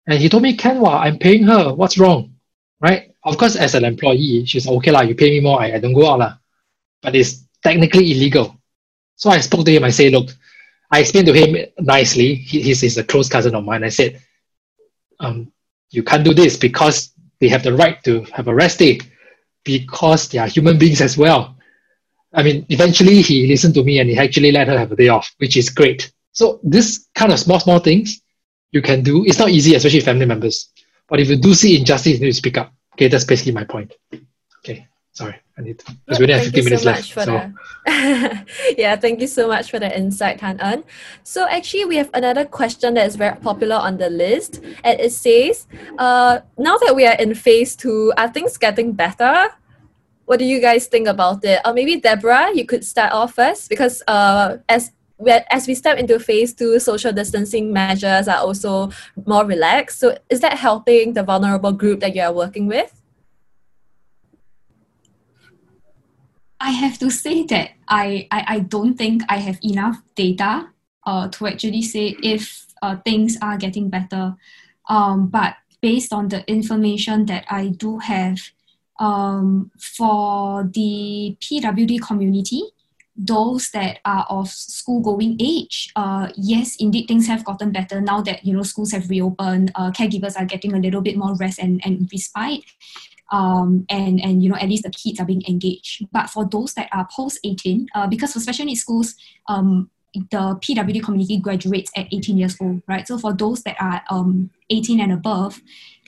And 0.07 0.21
he 0.21 0.29
told 0.29 0.43
me, 0.43 0.57
Ken, 0.57 0.81
well, 0.81 0.93
I'm 0.95 1.19
paying 1.19 1.45
her. 1.45 1.73
What's 1.73 1.97
wrong? 1.97 2.35
Right? 2.81 3.15
Of 3.25 3.39
course, 3.39 3.57
as 3.57 3.75
an 3.75 3.85
employee, 3.85 4.45
she's 4.47 4.67
okay, 4.67 4.91
lah, 4.91 5.03
you 5.03 5.15
pay 5.15 5.31
me 5.31 5.41
more, 5.41 5.61
I, 5.61 5.75
I 5.75 5.79
don't 5.79 5.95
go 5.95 6.11
out. 6.11 6.19
Lah. 6.19 6.35
But 7.01 7.15
it's 7.15 7.47
technically 7.63 8.11
illegal. 8.11 8.57
So 9.17 9.31
I 9.31 9.39
spoke 9.41 9.65
to 9.67 9.73
him. 9.73 9.85
I 9.85 9.91
say, 9.91 10.11
look, 10.11 10.31
I 10.91 11.01
explained 11.01 11.29
to 11.29 11.33
him 11.33 11.57
nicely. 11.79 12.35
He, 12.35 12.61
he's, 12.61 12.81
he's 12.81 12.99
a 12.99 13.05
close 13.05 13.29
cousin 13.29 13.55
of 13.55 13.65
mine. 13.65 13.85
I 13.85 13.89
said, 13.89 14.21
um, 15.21 15.53
you 15.93 16.03
can't 16.03 16.25
do 16.25 16.35
this 16.35 16.57
because 16.57 17.13
they 17.41 17.49
have 17.49 17.63
the 17.63 17.73
right 17.73 18.03
to 18.05 18.23
have 18.33 18.49
a 18.49 18.55
rest 18.55 18.79
day 18.79 19.01
because 19.65 20.29
they 20.29 20.39
are 20.39 20.47
human 20.49 20.79
beings 20.79 21.01
as 21.01 21.17
well. 21.17 21.57
I 22.33 22.43
mean, 22.43 22.67
eventually 22.71 23.21
he 23.23 23.47
listened 23.47 23.75
to 23.75 23.85
me 23.85 24.01
and 24.01 24.09
he 24.09 24.19
actually 24.19 24.53
let 24.53 24.69
her 24.69 24.79
have 24.79 24.91
a 24.91 24.97
day 24.97 25.09
off, 25.09 25.31
which 25.39 25.57
is 25.57 25.69
great. 25.69 26.13
So 26.33 26.61
this 26.63 27.09
kind 27.15 27.31
of 27.31 27.39
small, 27.39 27.61
small 27.61 27.79
things 27.79 28.23
you 28.71 28.81
can 28.81 29.03
do. 29.03 29.25
It's 29.27 29.39
not 29.39 29.51
easy, 29.51 29.75
especially 29.75 30.01
family 30.01 30.25
members. 30.27 30.71
But 31.09 31.21
if 31.21 31.29
you 31.29 31.37
do 31.37 31.53
see 31.53 31.79
injustice, 31.79 32.15
you 32.15 32.21
need 32.21 32.33
to 32.33 32.35
speak 32.35 32.57
up. 32.57 32.73
Okay, 32.95 33.09
that's 33.09 33.25
basically 33.25 33.53
my 33.53 33.65
point. 33.65 33.93
Okay, 34.61 34.89
sorry, 35.13 35.37
I 35.59 35.63
need 35.63 35.79
to. 35.81 35.97
Because 36.07 36.19
we 36.19 36.25
only 36.25 36.35
have 36.35 36.45
15 36.45 36.65
minutes 36.65 36.83
so 36.83 36.91
left. 36.91 37.05
So 37.05 37.25
the, 37.25 38.47
yeah, 38.79 38.97
thank 38.97 39.21
you 39.21 39.27
so 39.27 39.49
much 39.49 39.71
for 39.71 39.79
the 39.79 39.97
insight, 39.97 40.41
Han 40.41 40.59
En. 40.61 40.85
So 41.25 41.47
actually, 41.49 41.85
we 41.85 41.97
have 41.97 42.11
another 42.15 42.45
question 42.45 42.95
that 42.95 43.07
is 43.07 43.17
very 43.17 43.37
popular 43.37 43.77
on 43.77 43.99
the 43.99 44.09
list, 44.09 44.63
and 44.83 44.99
it 44.99 45.13
says, 45.13 45.67
uh, 45.99 46.41
now 46.57 46.79
that 46.79 46.97
we 46.97 47.07
are 47.07 47.17
in 47.17 47.35
phase 47.35 47.77
two, 47.77 48.13
are 48.17 48.29
things 48.29 48.57
getting 48.57 48.93
better? 48.93 49.51
What 50.25 50.39
do 50.39 50.47
you 50.47 50.61
guys 50.61 50.87
think 50.87 51.09
about 51.09 51.45
it? 51.45 51.61
Or 51.65 51.75
maybe 51.75 51.97
Deborah, 51.97 52.55
you 52.55 52.65
could 52.65 52.85
start 52.85 53.13
off 53.13 53.35
first 53.35 53.69
because 53.69 54.03
uh, 54.07 54.57
as 54.69 54.93
we 55.19 55.33
as 55.51 55.67
we 55.67 55.75
step 55.75 55.99
into 55.99 56.19
phase 56.19 56.55
two, 56.55 56.79
social 56.79 57.13
distancing 57.13 57.73
measures 57.73 58.29
are 58.29 58.39
also 58.39 58.91
more 59.27 59.45
relaxed. 59.45 59.99
So 60.01 60.17
is 60.31 60.41
that 60.41 60.57
helping 60.57 61.13
the 61.13 61.23
vulnerable 61.23 61.73
group 61.73 62.01
that 62.01 62.15
you 62.15 62.23
are 62.23 62.33
working 62.33 62.67
with? 62.67 63.02
I 66.63 66.71
have 66.71 66.97
to 67.01 67.11
say 67.11 67.43
that 67.47 67.71
I, 67.89 68.29
I, 68.31 68.45
I 68.47 68.59
don't 68.61 68.95
think 68.95 69.23
I 69.29 69.39
have 69.39 69.59
enough 69.65 70.01
data 70.15 70.69
uh, 71.05 71.27
to 71.29 71.49
actually 71.49 71.83
say 71.83 72.17
if 72.23 72.67
uh, 72.81 72.97
things 73.05 73.37
are 73.43 73.57
getting 73.57 73.91
better. 73.91 74.37
Um, 74.89 75.27
but 75.27 75.57
based 75.81 76.13
on 76.13 76.29
the 76.29 76.49
information 76.49 77.27
that 77.27 77.47
I 77.51 77.69
do 77.69 77.99
have 77.99 78.39
um, 79.01 79.73
for 79.77 80.71
the 80.73 81.37
PWD 81.41 82.01
community, 82.01 82.63
those 83.17 83.71
that 83.71 83.99
are 84.05 84.25
of 84.31 84.49
school 84.49 85.01
going 85.01 85.37
age, 85.41 85.91
uh, 85.97 86.29
yes, 86.37 86.77
indeed, 86.77 87.09
things 87.09 87.27
have 87.27 87.45
gotten 87.45 87.73
better 87.73 88.01
now 88.01 88.23
that 88.23 88.45
you 88.45 88.55
know 88.55 88.63
schools 88.63 88.93
have 88.93 89.11
reopened. 89.11 89.73
Uh, 89.75 89.91
caregivers 89.91 90.41
are 90.41 90.47
getting 90.47 90.75
a 90.75 90.79
little 90.79 91.03
bit 91.03 91.17
more 91.17 91.35
rest 91.35 91.59
and, 91.59 91.81
and 91.85 92.09
respite 92.13 92.63
um, 93.33 93.87
and 93.89 94.21
and 94.21 94.43
you 94.43 94.49
know 94.51 94.57
at 94.57 94.69
least 94.69 94.85
the 94.85 94.91
kids 94.91 95.19
are 95.19 95.27
being 95.27 95.43
engaged. 95.49 96.07
But 96.13 96.31
for 96.31 96.45
those 96.49 96.75
that 96.75 96.89
are 96.93 97.09
post 97.11 97.41
eighteen, 97.43 97.89
uh, 97.95 98.07
because 98.07 98.33
for 98.33 98.41
special 98.41 98.67
needs 98.67 98.81
schools, 98.81 99.17
um, 99.49 99.91
the 100.15 100.59
PWD 100.61 101.03
community 101.03 101.39
graduates 101.39 101.91
at 101.97 102.07
eighteen 102.13 102.37
years 102.37 102.57
old, 102.61 102.83
right? 102.87 103.09
So 103.09 103.19
for 103.19 103.33
those 103.33 103.63
that 103.65 103.77
are 103.81 104.03
um, 104.11 104.51
eighteen 104.71 105.01
and 105.01 105.13
above, 105.13 105.61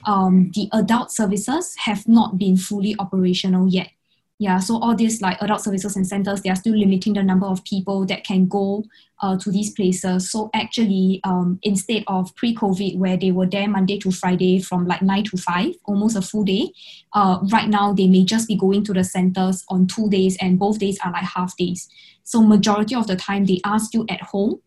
um, 0.05 0.51
the 0.53 0.69
adult 0.71 1.11
services 1.11 1.75
have 1.79 2.07
not 2.07 2.37
been 2.37 2.55
fully 2.55 2.95
operational 2.99 3.67
yet. 3.67 3.89
Yeah, 4.37 4.59
so 4.59 4.79
all 4.79 4.95
these 4.97 5.21
like 5.21 5.41
adult 5.41 5.61
services 5.61 5.95
and 5.95 6.05
centers, 6.05 6.41
they 6.41 6.49
are 6.49 6.57
still 6.57 6.75
limiting 6.75 7.13
the 7.13 7.23
number 7.23 7.47
of 7.47 7.63
people 7.63 8.05
that 8.07 8.25
can 8.25 8.47
go 8.47 8.83
uh, 9.21 9.37
to 9.37 9.49
these 9.49 9.71
places. 9.71 10.29
So 10.29 10.49
actually, 10.53 11.21
um, 11.23 11.57
instead 11.63 12.03
of 12.07 12.35
pre-COVID, 12.35 12.97
where 12.97 13.15
they 13.15 13.31
were 13.31 13.45
there 13.45 13.69
Monday 13.69 13.97
to 13.99 14.11
Friday 14.11 14.59
from 14.59 14.87
like 14.87 15.01
nine 15.01 15.23
to 15.25 15.37
five, 15.37 15.75
almost 15.85 16.17
a 16.17 16.21
full 16.21 16.43
day, 16.43 16.69
uh, 17.13 17.39
right 17.49 17.69
now 17.69 17.93
they 17.93 18.07
may 18.07 18.25
just 18.25 18.49
be 18.49 18.57
going 18.57 18.83
to 18.83 18.93
the 18.93 19.05
centers 19.05 19.63
on 19.69 19.87
two 19.87 20.09
days, 20.09 20.35
and 20.41 20.59
both 20.59 20.79
days 20.79 20.99
are 21.05 21.13
like 21.13 21.23
half 21.23 21.55
days. 21.55 21.87
So 22.23 22.41
majority 22.41 22.93
of 22.93 23.07
the 23.07 23.15
time, 23.15 23.45
they 23.45 23.61
are 23.63 23.79
still 23.79 24.05
at 24.09 24.21
home, 24.21 24.59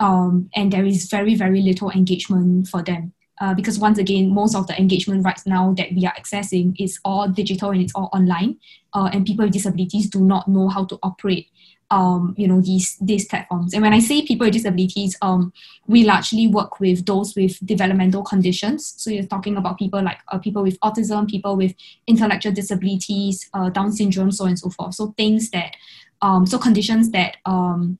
um, 0.00 0.50
and 0.56 0.72
there 0.72 0.84
is 0.84 1.08
very 1.08 1.36
very 1.36 1.62
little 1.62 1.92
engagement 1.92 2.66
for 2.66 2.82
them. 2.82 3.12
Uh, 3.44 3.52
because 3.52 3.78
once 3.78 3.98
again, 3.98 4.24
most 4.40 4.54
of 4.56 4.66
the 4.68 4.74
engagement 4.84 5.22
right 5.22 5.42
now 5.44 5.64
that 5.78 5.88
we 5.96 6.02
are 6.06 6.16
accessing 6.20 6.74
is 6.78 6.98
all 7.04 7.28
digital 7.28 7.72
and 7.72 7.82
it's 7.82 7.94
all 7.94 8.08
online, 8.18 8.56
uh, 8.96 9.08
and 9.12 9.26
people 9.26 9.44
with 9.44 9.52
disabilities 9.52 10.08
do 10.08 10.20
not 10.20 10.48
know 10.48 10.66
how 10.74 10.82
to 10.90 10.98
operate, 11.02 11.46
um, 11.90 12.34
you 12.38 12.48
know, 12.48 12.60
these 12.62 12.96
these 13.10 13.26
platforms. 13.32 13.74
And 13.74 13.82
when 13.82 13.92
I 13.92 14.00
say 14.00 14.24
people 14.30 14.46
with 14.46 14.54
disabilities, 14.54 15.12
um, 15.20 15.52
we 15.86 16.04
largely 16.04 16.46
work 16.58 16.80
with 16.80 17.04
those 17.04 17.28
with 17.36 17.54
developmental 17.66 18.22
conditions. 18.22 18.94
So 18.96 19.10
you're 19.10 19.32
talking 19.34 19.58
about 19.58 19.78
people 19.78 20.02
like 20.02 20.20
uh, 20.32 20.38
people 20.38 20.62
with 20.62 20.80
autism, 20.80 21.28
people 21.28 21.54
with 21.62 21.74
intellectual 22.06 22.54
disabilities, 22.60 23.36
uh, 23.52 23.68
Down 23.68 23.92
syndrome, 23.92 24.32
so 24.32 24.44
on 24.44 24.50
and 24.50 24.58
so 24.58 24.70
forth. 24.70 24.94
So 24.94 25.12
things 25.18 25.50
that, 25.50 25.70
um, 26.22 26.46
so 26.46 26.56
conditions 26.58 27.10
that 27.10 27.32
um, 27.44 27.98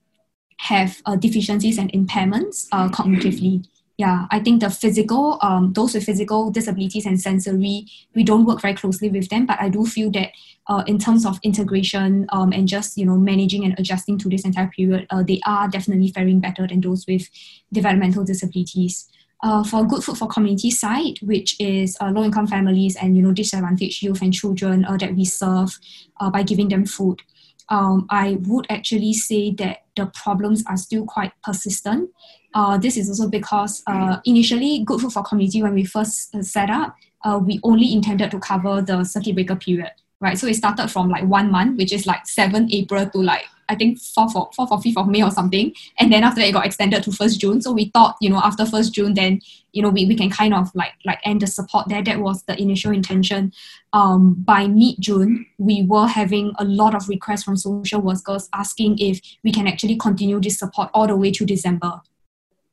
have 0.57 0.91
uh, 1.05 1.17
deficiencies 1.17 1.77
and 1.77 1.91
impairments 1.91 2.67
uh, 2.71 2.89
cognitively 2.89 3.55
yeah, 3.97 4.25
I 4.29 4.39
think 4.39 4.59
the 4.59 4.69
physical, 4.69 5.39
um, 5.41 5.71
those 5.71 5.93
with 5.93 6.03
physical 6.03 6.51
disabilities 6.51 7.05
and 7.05 7.19
sensory, 7.19 7.87
we 8.13 8.23
don't 8.23 8.45
work 8.45 8.61
very 8.61 8.73
closely 8.73 9.09
with 9.09 9.29
them. 9.29 9.45
But 9.45 9.61
I 9.61 9.69
do 9.69 9.85
feel 9.85 10.11
that 10.11 10.31
uh, 10.67 10.83
in 10.85 10.99
terms 10.99 11.25
of 11.25 11.39
integration 11.43 12.25
um, 12.29 12.51
and 12.51 12.67
just 12.67 12.97
you 12.97 13.05
know 13.05 13.17
managing 13.17 13.63
and 13.63 13.73
adjusting 13.79 14.17
to 14.19 14.29
this 14.29 14.43
entire 14.43 14.67
period, 14.67 15.07
uh, 15.09 15.23
they 15.23 15.39
are 15.45 15.69
definitely 15.69 16.11
faring 16.11 16.41
better 16.41 16.67
than 16.67 16.81
those 16.81 17.05
with 17.07 17.29
developmental 17.71 18.23
disabilities. 18.23 19.07
Uh, 19.43 19.63
for 19.63 19.85
Good 19.85 20.03
Food 20.03 20.17
for 20.17 20.27
Community 20.27 20.71
side, 20.71 21.19
which 21.21 21.59
is 21.59 21.97
uh, 22.01 22.09
low-income 22.09 22.47
families 22.47 22.95
and 22.95 23.15
you 23.15 23.21
know 23.21 23.31
disadvantaged 23.31 24.01
youth 24.01 24.21
and 24.21 24.33
children 24.33 24.83
uh, 24.85 24.97
that 24.97 25.15
we 25.15 25.23
serve 25.23 25.77
uh, 26.19 26.29
by 26.29 26.41
giving 26.41 26.69
them 26.69 26.85
food 26.85 27.21
um, 27.69 28.05
I 28.09 28.37
would 28.41 28.67
actually 28.69 29.13
say 29.13 29.51
that 29.55 29.83
the 29.95 30.07
problems 30.07 30.63
are 30.67 30.77
still 30.77 31.05
quite 31.05 31.31
persistent. 31.43 32.09
Uh, 32.55 32.77
this 32.77 32.95
is 32.95 33.09
also 33.09 33.29
because 33.29 33.83
uh, 33.85 34.17
initially, 34.23 34.79
Good 34.85 35.01
Food 35.01 35.11
for 35.11 35.23
Community, 35.23 35.61
when 35.61 35.73
we 35.73 35.83
first 35.83 36.33
uh, 36.33 36.41
set 36.41 36.69
up, 36.69 36.95
uh, 37.25 37.37
we 37.37 37.59
only 37.63 37.93
intended 37.93 38.31
to 38.31 38.39
cover 38.39 38.81
the 38.81 39.03
circuit 39.03 39.35
breaker 39.35 39.57
period, 39.57 39.91
right? 40.21 40.37
So 40.37 40.47
it 40.47 40.55
started 40.55 40.87
from 40.87 41.09
like 41.09 41.25
one 41.25 41.51
month, 41.51 41.77
which 41.77 41.91
is 41.91 42.07
like 42.07 42.25
7 42.25 42.69
April 42.71 43.09
to 43.09 43.17
like 43.21 43.43
I 43.67 43.75
think 43.75 43.97
4th 43.97 44.35
or, 44.35 44.49
4th 44.51 44.71
or 44.71 44.77
5th 44.77 44.97
of 44.97 45.07
May 45.07 45.23
or 45.23 45.31
something. 45.31 45.73
And 45.99 46.13
then 46.13 46.23
after 46.23 46.39
that, 46.39 46.49
it 46.49 46.51
got 46.51 46.67
extended 46.67 47.03
to 47.03 47.09
1st 47.09 47.39
June. 47.39 47.61
So 47.61 47.71
we 47.71 47.85
thought, 47.85 48.15
you 48.21 48.29
know, 48.29 48.37
after 48.37 48.63
1st 48.63 48.91
June, 48.91 49.13
then, 49.15 49.41
you 49.73 49.81
know, 49.81 49.89
we, 49.89 50.05
we 50.05 50.15
can 50.15 50.29
kind 50.29 50.53
of 50.53 50.69
like 50.75 50.93
like 51.03 51.19
end 51.25 51.41
the 51.41 51.47
support 51.47 51.89
there. 51.89 52.03
That 52.03 52.19
was 52.19 52.43
the 52.43 52.59
initial 52.61 52.91
intention. 52.91 53.51
Um, 53.91 54.35
by 54.35 54.67
mid-June, 54.67 55.47
we 55.57 55.83
were 55.83 56.07
having 56.07 56.53
a 56.59 56.63
lot 56.63 56.93
of 56.93 57.09
requests 57.09 57.43
from 57.43 57.57
social 57.57 58.01
workers 58.01 58.49
asking 58.53 58.99
if 58.99 59.19
we 59.43 59.51
can 59.51 59.67
actually 59.67 59.97
continue 59.97 60.39
this 60.39 60.59
support 60.59 60.89
all 60.93 61.07
the 61.07 61.15
way 61.15 61.31
to 61.31 61.45
December. 61.45 62.01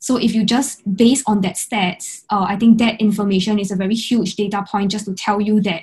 So 0.02 0.16
if 0.16 0.34
you 0.34 0.42
just 0.42 0.82
base 0.96 1.22
on 1.28 1.42
that 1.42 1.54
stats, 1.54 2.24
uh, 2.28 2.44
I 2.48 2.56
think 2.56 2.78
that 2.78 3.00
information 3.00 3.60
is 3.60 3.70
a 3.70 3.76
very 3.76 3.94
huge 3.94 4.34
data 4.34 4.64
point 4.68 4.90
just 4.90 5.04
to 5.04 5.14
tell 5.14 5.40
you 5.40 5.60
that 5.60 5.82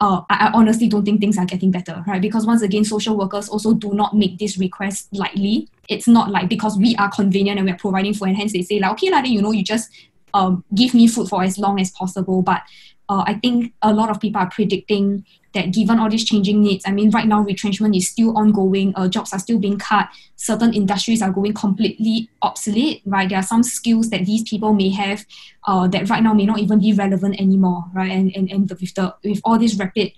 uh, 0.00 0.20
I, 0.30 0.46
I 0.46 0.50
honestly 0.54 0.86
don't 0.86 1.04
think 1.04 1.20
things 1.20 1.36
are 1.36 1.44
getting 1.44 1.72
better, 1.72 2.04
right? 2.06 2.22
Because 2.22 2.46
once 2.46 2.62
again, 2.62 2.84
social 2.84 3.16
workers 3.18 3.48
also 3.48 3.74
do 3.74 3.92
not 3.92 4.14
make 4.14 4.38
this 4.38 4.56
request 4.56 5.08
lightly. 5.10 5.68
It's 5.88 6.06
not 6.06 6.30
like 6.30 6.48
because 6.48 6.78
we 6.78 6.94
are 6.94 7.10
convenient 7.10 7.58
and 7.58 7.68
we're 7.68 7.76
providing 7.76 8.14
food, 8.14 8.28
and 8.28 8.36
hence 8.36 8.52
they 8.52 8.62
say 8.62 8.78
like, 8.78 8.92
okay, 8.92 9.10
like, 9.10 9.26
you 9.26 9.42
know, 9.42 9.50
you 9.50 9.64
just 9.64 9.90
um, 10.32 10.64
give 10.72 10.94
me 10.94 11.08
food 11.08 11.28
for 11.28 11.42
as 11.42 11.58
long 11.58 11.80
as 11.80 11.90
possible. 11.90 12.42
But 12.42 12.62
uh, 13.08 13.24
I 13.26 13.34
think 13.34 13.72
a 13.82 13.92
lot 13.92 14.10
of 14.10 14.20
people 14.20 14.40
are 14.40 14.50
predicting 14.50 15.24
that 15.56 15.72
given 15.72 15.98
all 15.98 16.08
these 16.08 16.24
changing 16.24 16.62
needs, 16.62 16.84
I 16.86 16.92
mean, 16.92 17.10
right 17.10 17.26
now 17.26 17.40
retrenchment 17.40 17.96
is 17.96 18.08
still 18.08 18.36
ongoing, 18.36 18.92
uh, 18.94 19.08
jobs 19.08 19.32
are 19.32 19.38
still 19.38 19.58
being 19.58 19.78
cut, 19.78 20.08
certain 20.36 20.72
industries 20.72 21.22
are 21.22 21.32
going 21.32 21.54
completely 21.54 22.28
obsolete, 22.42 23.02
right? 23.04 23.28
There 23.28 23.38
are 23.38 23.42
some 23.42 23.62
skills 23.62 24.10
that 24.10 24.26
these 24.26 24.48
people 24.48 24.72
may 24.72 24.90
have 24.90 25.26
uh, 25.66 25.88
that 25.88 26.08
right 26.08 26.22
now 26.22 26.34
may 26.34 26.46
not 26.46 26.60
even 26.60 26.78
be 26.78 26.92
relevant 26.92 27.40
anymore, 27.40 27.84
right? 27.92 28.12
And 28.12 28.34
and, 28.36 28.50
and 28.50 28.70
with 28.70 28.94
the 28.94 29.14
with 29.24 29.40
all 29.44 29.58
these 29.58 29.78
rapid 29.78 30.12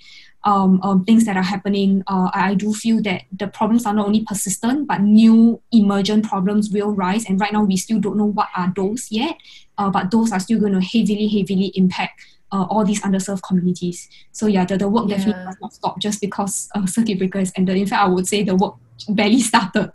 um, 0.44 0.80
um, 0.82 1.04
things 1.04 1.24
that 1.24 1.36
are 1.36 1.42
happening, 1.42 2.02
uh, 2.06 2.30
I 2.32 2.54
do 2.54 2.72
feel 2.72 3.02
that 3.02 3.22
the 3.32 3.48
problems 3.48 3.86
are 3.86 3.94
not 3.94 4.06
only 4.06 4.24
persistent, 4.24 4.86
but 4.86 5.00
new 5.00 5.60
emergent 5.72 6.24
problems 6.24 6.70
will 6.70 6.92
rise. 6.94 7.24
And 7.28 7.40
right 7.40 7.52
now, 7.52 7.64
we 7.64 7.76
still 7.76 8.00
don't 8.00 8.16
know 8.16 8.26
what 8.26 8.48
are 8.56 8.72
those 8.74 9.10
yet, 9.10 9.36
uh, 9.78 9.90
but 9.90 10.10
those 10.10 10.32
are 10.32 10.40
still 10.40 10.60
going 10.60 10.74
to 10.74 10.80
heavily, 10.80 11.28
heavily 11.28 11.72
impact 11.74 12.20
uh, 12.52 12.66
all 12.70 12.84
these 12.84 13.02
underserved 13.02 13.42
communities. 13.42 14.08
So 14.32 14.46
yeah, 14.46 14.64
the, 14.64 14.76
the 14.76 14.88
work 14.88 15.08
definitely 15.08 15.44
does 15.44 15.56
not 15.60 15.72
stop 15.72 15.98
just 16.00 16.20
because 16.20 16.68
uh, 16.74 16.86
circuit 16.86 17.18
breaker 17.18 17.38
has 17.38 17.52
ended. 17.56 17.76
In 17.76 17.86
fact, 17.86 18.02
I 18.02 18.08
would 18.08 18.26
say 18.26 18.42
the 18.42 18.56
work 18.56 18.74
barely 19.08 19.40
started. 19.50 19.92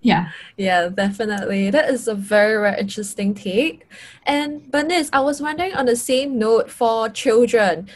Yeah. 0.00 0.30
Yeah, 0.56 0.88
definitely. 0.88 1.70
That 1.70 1.90
is 1.90 2.06
a 2.06 2.14
very, 2.14 2.60
very 2.60 2.78
interesting 2.80 3.34
take. 3.34 3.88
And 4.24 4.70
Bernice, 4.70 5.10
I 5.12 5.20
was 5.20 5.40
wondering 5.40 5.74
on 5.74 5.86
the 5.86 5.96
same 5.96 6.38
note 6.38 6.70
for 6.70 7.08
children. 7.08 7.88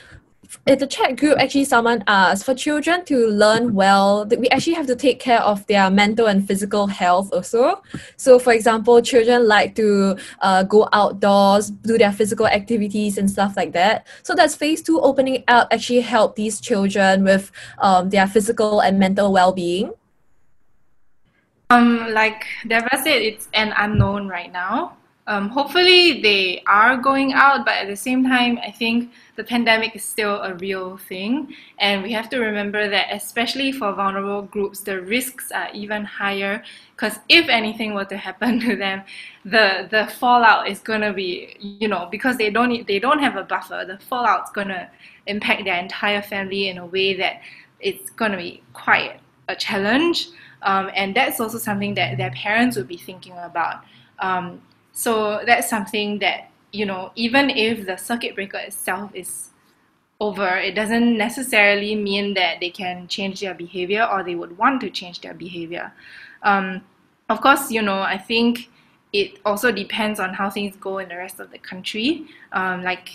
In 0.66 0.78
the 0.78 0.86
chat 0.86 1.16
group, 1.16 1.38
actually, 1.38 1.64
someone 1.64 2.02
asked 2.06 2.44
for 2.44 2.54
children 2.54 3.04
to 3.04 3.28
learn 3.28 3.72
well, 3.72 4.26
we 4.26 4.48
actually 4.48 4.74
have 4.74 4.86
to 4.88 4.96
take 4.96 5.20
care 5.20 5.40
of 5.40 5.64
their 5.68 5.90
mental 5.90 6.26
and 6.26 6.46
physical 6.46 6.86
health 6.86 7.30
also. 7.32 7.82
So, 8.16 8.38
for 8.38 8.52
example, 8.52 9.00
children 9.00 9.46
like 9.46 9.74
to 9.76 10.16
uh, 10.40 10.64
go 10.64 10.88
outdoors, 10.92 11.70
do 11.70 11.96
their 11.96 12.12
physical 12.12 12.46
activities 12.46 13.16
and 13.16 13.30
stuff 13.30 13.56
like 13.56 13.72
that. 13.72 14.06
So, 14.22 14.34
does 14.34 14.56
phase 14.56 14.82
two 14.82 15.00
opening 15.00 15.44
up 15.48 15.68
actually 15.70 16.00
help 16.00 16.36
these 16.36 16.60
children 16.60 17.24
with 17.24 17.52
um, 17.78 18.10
their 18.10 18.26
physical 18.26 18.80
and 18.80 18.98
mental 18.98 19.32
well 19.32 19.52
being? 19.52 19.92
Um, 21.70 22.12
like 22.12 22.44
Deva 22.66 22.90
said, 23.04 23.22
it's 23.22 23.48
an 23.54 23.72
unknown 23.76 24.26
right 24.26 24.52
now. 24.52 24.96
Um, 25.26 25.48
hopefully 25.48 26.22
they 26.22 26.62
are 26.66 26.96
going 26.96 27.34
out, 27.34 27.64
but 27.64 27.74
at 27.74 27.86
the 27.86 27.96
same 27.96 28.24
time, 28.24 28.58
I 28.66 28.70
think 28.70 29.12
the 29.36 29.44
pandemic 29.44 29.94
is 29.94 30.02
still 30.02 30.42
a 30.42 30.54
real 30.54 30.96
thing, 30.96 31.54
and 31.78 32.02
we 32.02 32.10
have 32.12 32.28
to 32.30 32.38
remember 32.38 32.88
that, 32.88 33.08
especially 33.12 33.70
for 33.70 33.92
vulnerable 33.92 34.42
groups, 34.42 34.80
the 34.80 35.00
risks 35.00 35.52
are 35.52 35.68
even 35.72 36.04
higher. 36.04 36.64
Because 36.96 37.20
if 37.28 37.48
anything 37.48 37.94
were 37.94 38.06
to 38.06 38.16
happen 38.16 38.58
to 38.66 38.76
them, 38.76 39.02
the 39.44 39.86
the 39.90 40.06
fallout 40.18 40.68
is 40.68 40.80
gonna 40.80 41.12
be, 41.12 41.54
you 41.60 41.86
know, 41.86 42.08
because 42.10 42.36
they 42.36 42.50
don't 42.50 42.86
they 42.86 42.98
don't 42.98 43.20
have 43.20 43.36
a 43.36 43.44
buffer. 43.44 43.84
The 43.86 43.98
fallout's 43.98 44.50
gonna 44.50 44.90
impact 45.26 45.64
their 45.64 45.78
entire 45.78 46.22
family 46.22 46.68
in 46.68 46.78
a 46.78 46.86
way 46.86 47.14
that 47.14 47.40
it's 47.78 48.10
gonna 48.10 48.36
be 48.36 48.62
quite 48.72 49.20
a 49.48 49.54
challenge. 49.54 50.28
Um, 50.62 50.90
and 50.94 51.14
that's 51.14 51.40
also 51.40 51.58
something 51.58 51.94
that 51.94 52.16
their 52.18 52.30
parents 52.32 52.76
would 52.76 52.88
be 52.88 52.96
thinking 52.96 53.32
about. 53.32 53.84
Um, 54.18 54.60
so 54.92 55.42
that's 55.46 55.68
something 55.68 56.18
that, 56.18 56.50
you 56.72 56.86
know, 56.86 57.12
even 57.16 57.50
if 57.50 57.86
the 57.86 57.96
circuit 57.96 58.34
breaker 58.34 58.58
itself 58.58 59.10
is 59.14 59.50
over, 60.20 60.56
it 60.56 60.74
doesn't 60.74 61.16
necessarily 61.16 61.94
mean 61.94 62.34
that 62.34 62.60
they 62.60 62.70
can 62.70 63.08
change 63.08 63.40
their 63.40 63.54
behavior 63.54 64.06
or 64.10 64.22
they 64.22 64.34
would 64.34 64.56
want 64.58 64.80
to 64.82 64.90
change 64.90 65.20
their 65.22 65.34
behavior. 65.34 65.92
Um, 66.42 66.82
of 67.28 67.40
course, 67.40 67.70
you 67.70 67.80
know, 67.80 68.00
I 68.00 68.18
think 68.18 68.70
it 69.12 69.38
also 69.44 69.72
depends 69.72 70.20
on 70.20 70.34
how 70.34 70.50
things 70.50 70.76
go 70.76 70.98
in 70.98 71.08
the 71.08 71.16
rest 71.16 71.40
of 71.40 71.50
the 71.50 71.58
country. 71.58 72.26
Um, 72.52 72.82
like 72.82 73.08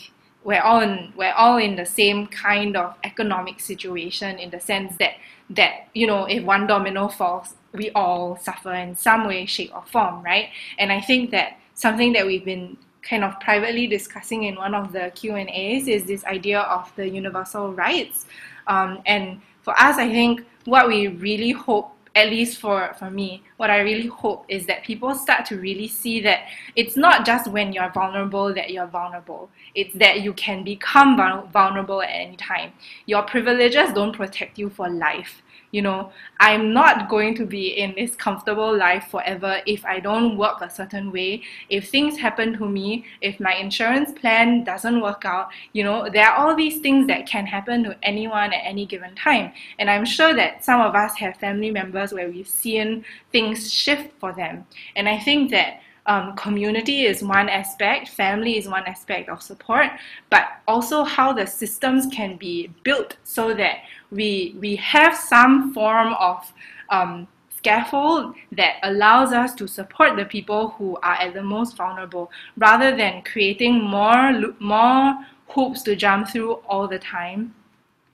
we're 0.44 0.62
all 0.62 0.82
in, 0.82 1.14
we're 1.16 1.34
all 1.34 1.58
in 1.58 1.76
the 1.76 1.86
same 1.86 2.28
kind 2.28 2.76
of 2.76 2.96
economic 3.04 3.60
situation 3.60 4.40
in 4.40 4.50
the 4.50 4.60
sense 4.60 4.96
that 4.98 5.16
that 5.52 5.88
you 5.94 6.08
know 6.08 6.26
if 6.26 6.44
one 6.44 6.66
domino 6.66 7.08
falls, 7.08 7.56
we 7.74 7.92
all 7.92 8.38
suffer 8.38 8.74
in 8.74 8.96
some 8.96 9.28
way, 9.28 9.46
shape, 9.46 9.72
or 9.76 9.84
form, 9.92 10.24
right? 10.24 10.50
And 10.80 10.92
I 10.92 11.02
think 11.02 11.32
that 11.32 11.58
something 11.76 12.14
that 12.14 12.26
we've 12.26 12.44
been 12.46 12.78
kind 13.04 13.24
of 13.24 13.40
privately 13.40 13.86
discussing 13.86 14.44
in 14.44 14.56
one 14.56 14.74
of 14.74 14.92
the 14.92 15.12
Q 15.14 15.36
and 15.36 15.50
A's 15.50 15.88
is 15.88 16.06
this 16.06 16.26
idea 16.26 16.62
of 16.62 16.92
the 16.96 17.08
universal 17.08 17.72
rights. 17.74 18.26
Um, 18.66 19.02
and 19.06 19.42
for 19.62 19.80
us, 19.80 19.98
I 19.98 20.10
think 20.10 20.44
what 20.66 20.88
we 20.88 21.08
really 21.08 21.52
hope, 21.52 21.92
at 22.16 22.30
least 22.30 22.60
for, 22.60 22.96
for 22.98 23.12
me, 23.12 23.44
what 23.58 23.70
I 23.70 23.80
really 23.82 24.08
hope 24.08 24.46
is 24.48 24.66
that 24.66 24.84
people 24.84 25.14
start 25.14 25.46
to 25.48 25.58
really 25.58 25.88
see 25.88 26.20
that 26.22 26.48
it's 26.76 26.98
not 26.98 27.26
just 27.26 27.48
when 27.52 27.74
you're 27.74 27.92
vulnerable 27.92 28.54
that 28.54 28.72
you're 28.72 28.88
vulnerable. 28.88 29.50
It's 29.76 29.94
that 29.96 30.22
you 30.22 30.34
can 30.34 30.64
become 30.64 31.18
vulnerable 31.52 32.02
at 32.02 32.10
any 32.10 32.38
time. 32.38 32.72
Your 33.06 33.22
privileges 33.22 33.94
don't 33.94 34.16
protect 34.16 34.58
you 34.58 34.70
for 34.70 34.90
life 34.90 35.44
you 35.76 35.82
know, 35.82 36.10
I'm 36.40 36.72
not 36.72 37.10
going 37.10 37.36
to 37.36 37.46
be 37.46 37.68
in 37.84 37.96
this 37.96 38.16
comfortable 38.16 38.74
life 38.74 39.08
forever 39.12 39.60
if 39.68 39.84
I 39.84 40.00
don't 40.00 40.38
work 40.38 40.62
a 40.62 40.70
certain 40.70 41.12
way. 41.12 41.44
If 41.68 41.90
things 41.90 42.18
happen 42.18 42.58
to 42.60 42.66
me, 42.66 43.04
if 43.20 43.42
my 43.42 43.56
insurance 43.56 44.14
plan 44.14 44.64
doesn't 44.64 45.02
work 45.02 45.26
out, 45.26 45.50
you 45.74 45.84
know, 45.84 46.10
there 46.10 46.30
are 46.30 46.38
all 46.38 46.56
these 46.56 46.80
things 46.80 47.08
that 47.08 47.28
can 47.28 47.46
happen 47.46 47.84
to 47.84 47.98
anyone 48.04 48.54
at 48.54 48.62
any 48.64 48.86
given 48.86 49.14
time. 49.16 49.52
And 49.78 49.90
I'm 49.90 50.06
sure 50.06 50.34
that 50.34 50.64
some 50.64 50.80
of 50.80 50.96
us 50.96 51.18
have 51.18 51.36
family 51.36 51.72
members 51.72 52.14
where 52.14 52.30
we've 52.30 52.48
seen 52.48 53.04
things 53.34 53.70
shift 53.70 54.18
for 54.18 54.32
them. 54.32 54.66
And 54.96 55.10
I 55.10 55.20
think 55.20 55.52
that 55.52 55.82
um, 56.08 56.36
community 56.36 57.06
is 57.06 57.24
one 57.24 57.50
aspect, 57.50 58.10
family 58.10 58.58
is 58.58 58.68
one 58.68 58.84
aspect 58.86 59.30
of 59.30 59.41
support, 59.41 59.88
but 60.30 60.48
also 60.68 61.04
how 61.04 61.34
the 61.34 61.48
systems 61.48 62.06
can 62.08 62.38
be 62.38 62.72
built 62.84 63.18
so 63.24 63.54
that 63.56 63.80
we 64.12 64.56
we 64.60 64.76
have 64.76 65.15
some 65.15 65.74
form 65.74 66.13
of 66.13 66.52
um, 66.89 67.28
scaffold 67.58 68.36
that 68.52 68.76
allows 68.84 69.32
us 69.32 69.56
to 69.56 69.68
support 69.68 70.15
the 70.15 70.26
people 70.26 70.70
who 70.78 70.96
are 70.98 71.15
at 71.15 71.34
the 71.34 71.41
most 71.41 71.76
vulnerable, 71.76 72.32
rather 72.58 72.96
than 72.96 73.24
creating 73.24 73.82
more 73.82 74.32
more 74.60 75.15
hoops 75.48 75.82
to 75.84 75.96
jump 75.96 76.30
through 76.30 76.54
all 76.70 76.88
the 76.88 77.00
time. 77.00 77.56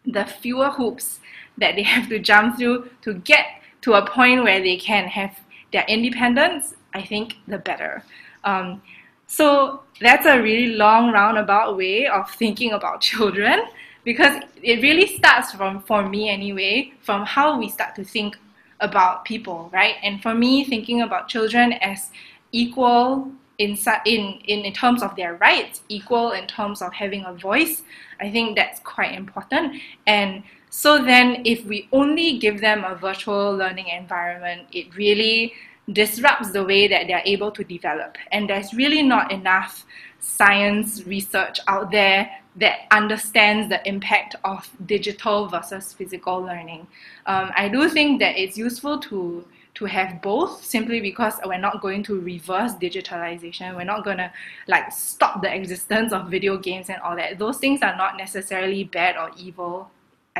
The 0.05 0.25
fewer 0.25 0.69
hoops 0.69 1.19
that 1.57 1.75
they 1.75 1.83
have 1.95 2.07
to 2.07 2.19
jump 2.19 2.57
through 2.57 2.89
to 3.01 3.15
get 3.15 3.45
to 3.81 3.93
a 3.93 4.05
point 4.05 4.43
where 4.43 4.61
they 4.61 4.77
can 4.77 5.07
have 5.07 5.37
their 5.73 5.85
independence, 5.87 6.75
I 6.93 7.03
think 7.03 7.35
the 7.47 7.57
better. 7.57 8.03
Um, 8.43 8.81
so 9.27 9.83
that's 10.01 10.25
a 10.25 10.41
really 10.41 10.75
long 10.75 11.11
roundabout 11.11 11.77
way 11.77 12.07
of 12.07 12.29
thinking 12.31 12.73
about 12.73 13.01
children 13.11 13.61
because 14.03 14.43
it 14.61 14.81
really 14.81 15.07
starts 15.07 15.51
from 15.53 15.81
for 15.83 16.07
me 16.07 16.29
anyway 16.29 16.91
from 17.01 17.25
how 17.25 17.57
we 17.57 17.69
start 17.69 17.95
to 17.95 18.03
think 18.03 18.37
about 18.79 19.23
people 19.25 19.69
right 19.71 19.95
and 20.03 20.21
for 20.21 20.33
me 20.33 20.63
thinking 20.63 21.01
about 21.01 21.27
children 21.27 21.73
as 21.73 22.09
equal 22.51 23.31
in 23.59 23.77
in 24.05 24.39
in 24.49 24.73
terms 24.73 25.03
of 25.03 25.15
their 25.15 25.35
rights 25.35 25.83
equal 25.87 26.31
in 26.31 26.47
terms 26.47 26.81
of 26.81 26.91
having 26.91 27.23
a 27.25 27.33
voice 27.33 27.83
i 28.19 28.29
think 28.29 28.55
that's 28.55 28.79
quite 28.79 29.13
important 29.13 29.79
and 30.07 30.43
so 30.69 31.03
then 31.03 31.41
if 31.45 31.63
we 31.65 31.87
only 31.91 32.39
give 32.39 32.59
them 32.59 32.83
a 32.83 32.95
virtual 32.95 33.55
learning 33.55 33.87
environment 33.87 34.67
it 34.71 34.93
really 34.95 35.53
disrupts 35.91 36.51
the 36.51 36.63
way 36.63 36.87
that 36.87 37.07
they're 37.07 37.23
able 37.25 37.51
to 37.51 37.63
develop 37.63 38.17
and 38.31 38.49
there's 38.49 38.73
really 38.73 39.01
not 39.01 39.31
enough 39.31 39.85
science 40.19 41.03
research 41.05 41.59
out 41.67 41.91
there 41.91 42.29
that 42.55 42.81
understands 42.91 43.69
the 43.69 43.85
impact 43.87 44.35
of 44.43 44.69
digital 44.85 45.47
versus 45.47 45.93
physical 45.93 46.41
learning. 46.41 46.85
Um, 47.25 47.51
I 47.55 47.69
do 47.69 47.89
think 47.89 48.19
that 48.19 48.37
it's 48.37 48.57
useful 48.57 48.99
to 48.99 49.45
to 49.73 49.85
have 49.85 50.21
both 50.21 50.61
simply 50.65 50.99
because 50.99 51.35
we're 51.45 51.57
not 51.57 51.81
going 51.81 52.03
to 52.03 52.19
reverse 52.19 52.73
digitalization. 52.73 53.73
We're 53.73 53.85
not 53.85 54.03
going 54.03 54.17
to 54.17 54.29
like 54.67 54.91
stop 54.91 55.41
the 55.41 55.53
existence 55.53 56.11
of 56.11 56.29
video 56.29 56.57
games 56.57 56.89
and 56.89 57.01
all 57.01 57.15
that. 57.15 57.39
Those 57.39 57.57
things 57.57 57.81
are 57.81 57.95
not 57.95 58.17
necessarily 58.17 58.83
bad 58.83 59.15
or 59.15 59.31
evil, 59.37 59.89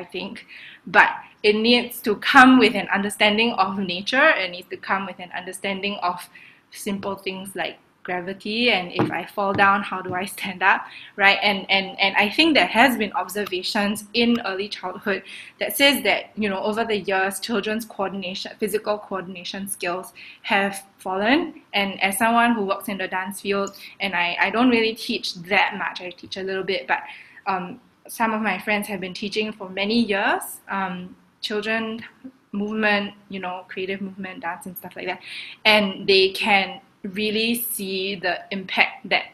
I 0.02 0.04
think, 0.06 0.46
but 0.86 1.10
it 1.44 1.56
needs 1.56 2.02
to 2.02 2.16
come 2.16 2.60
with 2.60 2.76
an 2.76 2.88
understanding 2.90 3.52
of 3.54 3.78
nature. 3.78 4.30
It 4.30 4.52
needs 4.52 4.70
to 4.70 4.78
come 4.78 5.06
with 5.06 5.20
an 5.20 5.32
understanding 5.32 5.96
of 6.02 6.28
simple 6.72 7.16
things 7.16 7.56
like 7.56 7.78
gravity 8.04 8.72
and 8.72 8.92
if 8.94 9.12
i 9.12 9.24
fall 9.26 9.54
down 9.54 9.84
how 9.84 10.02
do 10.02 10.14
i 10.16 10.26
stand 10.26 10.64
up 10.64 10.86
right? 11.16 11.38
And 11.44 11.70
and 11.70 12.00
and 12.00 12.16
i 12.18 12.30
think 12.30 12.56
there 12.56 12.66
has 12.66 12.98
been 12.98 13.14
observations 13.14 14.06
in 14.14 14.42
early 14.46 14.68
childhood 14.68 15.24
that 15.60 15.78
says 15.78 16.04
that 16.04 16.32
you 16.36 16.50
know 16.50 16.62
over 16.64 16.84
the 16.84 16.98
years 16.98 17.40
children's 17.40 17.86
coordination 17.86 18.52
physical 18.60 18.98
coordination 18.98 19.68
skills 19.68 20.14
have 20.42 20.84
fallen. 20.98 21.62
And 21.74 22.02
as 22.02 22.18
someone 22.18 22.54
who 22.54 22.64
works 22.66 22.88
in 22.88 22.98
the 22.98 23.08
dance 23.08 23.42
field 23.42 23.76
and 24.00 24.16
i 24.16 24.36
i 24.40 24.50
don't 24.50 24.70
really 24.70 24.96
teach 24.96 25.36
that 25.36 25.78
much 25.78 26.02
i 26.02 26.10
teach 26.10 26.38
a 26.38 26.44
little 26.44 26.64
bit 26.64 26.88
but 26.88 27.02
um, 27.48 27.80
some 28.08 28.34
of 28.34 28.42
my 28.42 28.60
friends 28.60 28.88
have 28.88 29.00
been 29.00 29.14
teaching 29.14 29.52
for 29.52 29.70
many 29.70 30.00
years 30.00 30.60
um, 30.70 31.16
children 31.42 32.04
movement 32.52 33.14
you 33.30 33.40
know 33.40 33.64
creative 33.70 34.02
movement 34.02 34.42
dance 34.42 34.66
and 34.66 34.78
stuff 34.78 34.96
like 34.96 35.06
that. 35.06 35.20
And 35.66 36.08
they 36.08 36.30
can 36.30 36.82
really 37.04 37.56
see 37.56 38.16
the 38.16 38.40
impact 38.52 39.10
that 39.10 39.26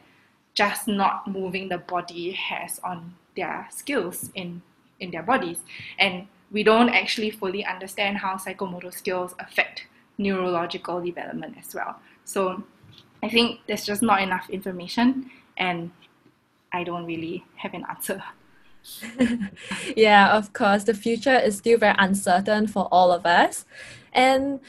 just 0.53 0.88
not 0.88 1.27
moving 1.27 1.69
the 1.69 1.77
body 1.77 2.32
has 2.32 2.80
on 2.84 3.13
their 3.36 3.67
skills 3.71 4.30
in 4.36 4.62
in 4.99 5.12
their 5.12 5.23
bodies. 5.23 5.60
And 5.99 6.27
we 6.51 6.63
don't 6.63 6.89
actually 6.89 7.32
fully 7.32 7.65
understand 7.65 8.17
how 8.17 8.36
psychomotor 8.36 8.93
skills 8.93 9.36
affect 9.39 9.86
neurological 10.17 11.01
development 11.01 11.56
as 11.60 11.75
well. 11.75 11.99
So 12.25 12.63
i 13.23 13.30
think 13.30 13.62
there's 13.67 13.86
just 13.86 14.01
not 14.01 14.21
enough 14.21 14.49
information 14.49 15.30
and 15.58 15.91
i 16.71 16.84
don't 16.84 17.06
really 17.06 17.43
have 17.56 17.73
an 17.73 17.86
answer 17.89 18.21
yeah, 19.95 20.36
of 20.36 20.54
course, 20.54 20.84
the 20.84 20.93
future 20.93 21.38
is 21.38 21.58
still 21.58 21.78
very 21.78 21.95
uncertain 21.97 22.67
for 22.67 22.88
all 22.91 23.12
of 23.12 23.26
us. 23.26 23.65
And 24.13 24.60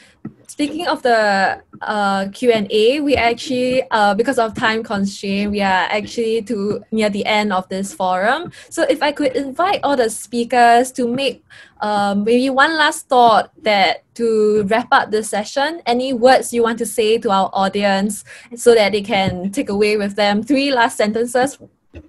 speaking 0.47 0.87
of 0.87 1.01
the 1.01 1.61
uh, 1.81 2.27
Q&A, 2.29 2.99
we 3.01 3.15
actually, 3.15 3.83
uh, 3.89 4.13
because 4.13 4.37
of 4.37 4.53
time 4.53 4.83
constraint, 4.83 5.51
we 5.51 5.61
are 5.61 5.87
actually 5.89 6.41
to 6.43 6.83
near 6.91 7.09
the 7.09 7.25
end 7.25 7.51
of 7.53 7.67
this 7.69 7.93
forum. 7.93 8.51
So 8.69 8.83
if 8.83 9.01
I 9.01 9.11
could 9.11 9.35
invite 9.35 9.79
all 9.83 9.95
the 9.95 10.09
speakers 10.09 10.91
to 10.93 11.07
make 11.07 11.43
um, 11.81 12.25
maybe 12.25 12.49
one 12.49 12.75
last 12.77 13.07
thought 13.07 13.51
that 13.63 14.03
to 14.15 14.63
wrap 14.63 14.89
up 14.91 15.11
this 15.11 15.29
session, 15.29 15.81
any 15.85 16.13
words 16.13 16.53
you 16.53 16.61
want 16.61 16.77
to 16.79 16.85
say 16.85 17.17
to 17.17 17.31
our 17.31 17.49
audience 17.53 18.23
so 18.55 18.75
that 18.75 18.91
they 18.91 19.01
can 19.01 19.51
take 19.51 19.69
away 19.69 19.97
with 19.97 20.15
them 20.15 20.43
three 20.43 20.71
last 20.71 20.97
sentences 20.97 21.57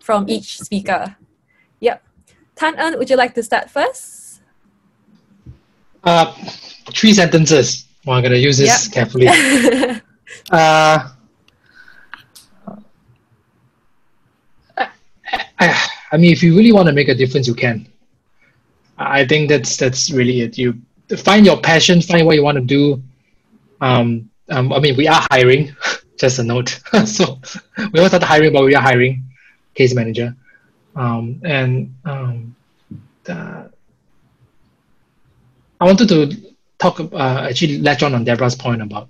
from 0.01 0.29
each 0.29 0.59
speaker. 0.61 1.17
Yep. 1.81 2.03
Tan 2.57 2.79
En, 2.79 2.99
would 2.99 3.11
you 3.11 3.17
like 3.17 3.35
to 3.35 3.43
start 3.43 3.71
first? 3.71 4.41
Uh, 6.05 6.33
three 6.95 7.13
sentences. 7.13 7.87
Well, 8.05 8.17
I'm 8.17 8.23
going 8.23 8.33
to 8.33 8.39
use 8.39 8.59
this 8.59 8.87
yep. 8.87 8.93
carefully. 8.95 9.29
uh, 10.51 11.09
I, 15.59 15.89
I 16.13 16.17
mean, 16.17 16.33
if 16.33 16.43
you 16.43 16.57
really 16.57 16.73
want 16.73 16.89
to 16.89 16.95
make 16.95 17.09
a 17.09 17.15
difference, 17.15 17.47
you 17.47 17.55
can. 17.55 17.87
I 18.99 19.27
think 19.27 19.49
that's 19.49 19.77
that's 19.77 20.11
really 20.11 20.41
it. 20.43 20.59
You 20.59 20.81
find 21.17 21.45
your 21.47 21.61
passion, 21.61 22.01
find 22.01 22.27
what 22.27 22.37
you 22.37 22.43
want 22.43 22.57
to 22.57 22.65
do, 22.65 23.03
Um, 23.81 24.31
um, 24.51 24.73
I 24.73 24.81
mean, 24.81 24.97
we 24.97 25.09
are 25.09 25.27
hiring. 25.31 25.75
Just 26.19 26.39
a 26.39 26.43
note. 26.43 26.81
so 27.07 27.41
we 27.79 27.85
haven't 27.95 28.09
started 28.09 28.27
hiring, 28.27 28.53
but 28.53 28.65
we 28.65 28.75
are 28.75 28.83
hiring 28.83 29.25
case 29.75 29.95
manager. 29.95 30.37
Um, 30.97 31.41
and 31.45 31.95
um, 32.05 32.57
the, 33.25 33.71
I 35.81 35.85
wanted 35.85 36.09
to 36.09 36.55
talk 36.79 37.01
uh, 37.01 37.47
actually 37.49 37.79
latch 37.79 38.03
on 38.03 38.15
on 38.15 38.25
Deborah's 38.25 38.55
point 38.55 38.83
about 38.83 39.09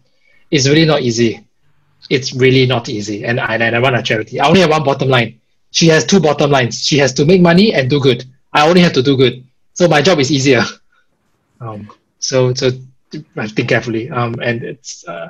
it's 0.51 0.69
really 0.69 0.85
not 0.85 1.03
easy. 1.03 1.45
It's 2.09 2.35
really 2.35 2.67
not 2.67 2.89
easy. 2.89 3.25
And 3.25 3.39
I, 3.39 3.55
and 3.55 3.77
I 3.77 3.79
run 3.79 3.95
a 3.95 4.03
charity. 4.03 4.41
I 4.41 4.49
only 4.49 4.61
have 4.61 4.71
one 4.71 4.85
bottom 4.85 5.09
line. 5.09 5.41
She 5.71 5.87
has 5.89 6.05
two 6.05 6.19
bottom 6.21 6.51
lines. 6.51 6.85
She 6.85 6.99
has 6.99 7.13
to 7.15 7.25
make 7.25 7.41
money 7.41 7.73
and 7.73 7.89
do 7.89 8.01
good. 8.01 8.25
I 8.53 8.69
only 8.69 8.81
have 8.81 8.93
to 8.95 9.03
do 9.03 9.17
good. 9.17 9.45
So 9.75 9.87
my 9.87 10.03
job 10.03 10.19
is 10.19 10.31
easier. 10.31 10.63
Um, 11.63 11.91
so 12.21 12.55
so 12.55 12.71
think 13.11 13.69
carefully. 13.69 14.09
Um, 14.09 14.35
and 14.43 14.63
it's 14.63 15.07
uh, 15.07 15.29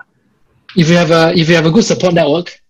if 0.77 0.89
you 0.89 0.95
have 0.95 1.11
a 1.11 1.33
if 1.37 1.49
you 1.49 1.57
have 1.57 1.67
a 1.67 1.73
good 1.73 1.83
support 1.83 2.15
network, 2.15 2.61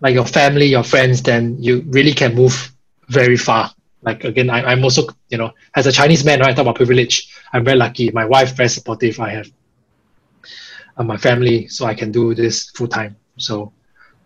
like 0.00 0.14
your 0.14 0.24
family, 0.24 0.64
your 0.66 0.84
friends, 0.84 1.22
then 1.22 1.62
you 1.62 1.84
really 1.88 2.14
can 2.14 2.34
move 2.34 2.73
very 3.08 3.36
far. 3.36 3.70
Like 4.02 4.24
again, 4.24 4.50
I, 4.50 4.62
I'm 4.64 4.84
also 4.84 5.06
you 5.28 5.38
know 5.38 5.52
as 5.74 5.86
a 5.86 5.92
Chinese 5.92 6.24
man, 6.24 6.40
right? 6.40 6.50
I 6.50 6.52
talk 6.52 6.62
about 6.62 6.76
privilege. 6.76 7.32
I'm 7.52 7.64
very 7.64 7.76
lucky. 7.76 8.10
My 8.10 8.24
wife 8.24 8.54
very 8.56 8.68
supportive. 8.68 9.18
I 9.20 9.30
have 9.30 9.50
uh, 10.96 11.04
my 11.04 11.16
family, 11.16 11.68
so 11.68 11.86
I 11.86 11.94
can 11.94 12.12
do 12.12 12.34
this 12.34 12.70
full 12.70 12.88
time. 12.88 13.16
So, 13.36 13.72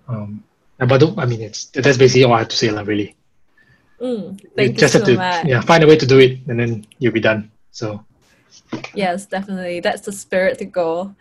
um, 0.09 0.43
but 0.79 1.19
I 1.19 1.27
mean, 1.27 1.41
it's 1.41 1.67
that's 1.67 1.97
basically 1.97 2.25
all 2.25 2.35
I 2.35 2.41
have 2.41 2.49
to 2.49 2.57
say, 2.57 2.71
like, 2.71 2.87
really. 2.87 3.17
Mm, 4.01 4.39
thank 4.55 4.73
you, 4.73 4.79
just 4.79 4.93
so 4.93 4.99
have 5.01 5.09
to 5.09 5.17
much. 5.17 5.47
yeah 5.47 5.61
find 5.61 5.83
a 5.83 5.87
way 5.87 5.97
to 5.97 6.07
do 6.07 6.19
it, 6.19 6.39
and 6.47 6.61
then 6.61 6.87
you'll 6.99 7.13
be 7.13 7.21
done. 7.21 7.51
So. 7.71 8.05
Yes, 8.95 9.27
definitely. 9.27 9.81
That's 9.81 10.03
the 10.03 10.13
spirit 10.13 10.59
to 10.59 10.65
go. 10.65 11.15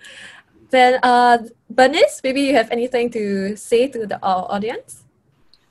Then, 0.70 1.00
uh, 1.02 1.40
Bernice, 1.70 2.22
maybe 2.24 2.42
you 2.42 2.54
have 2.54 2.70
anything 2.72 3.10
to 3.12 3.56
say 3.56 3.88
to 3.88 4.06
the 4.06 4.20
our 4.22 4.46
audience? 4.52 5.07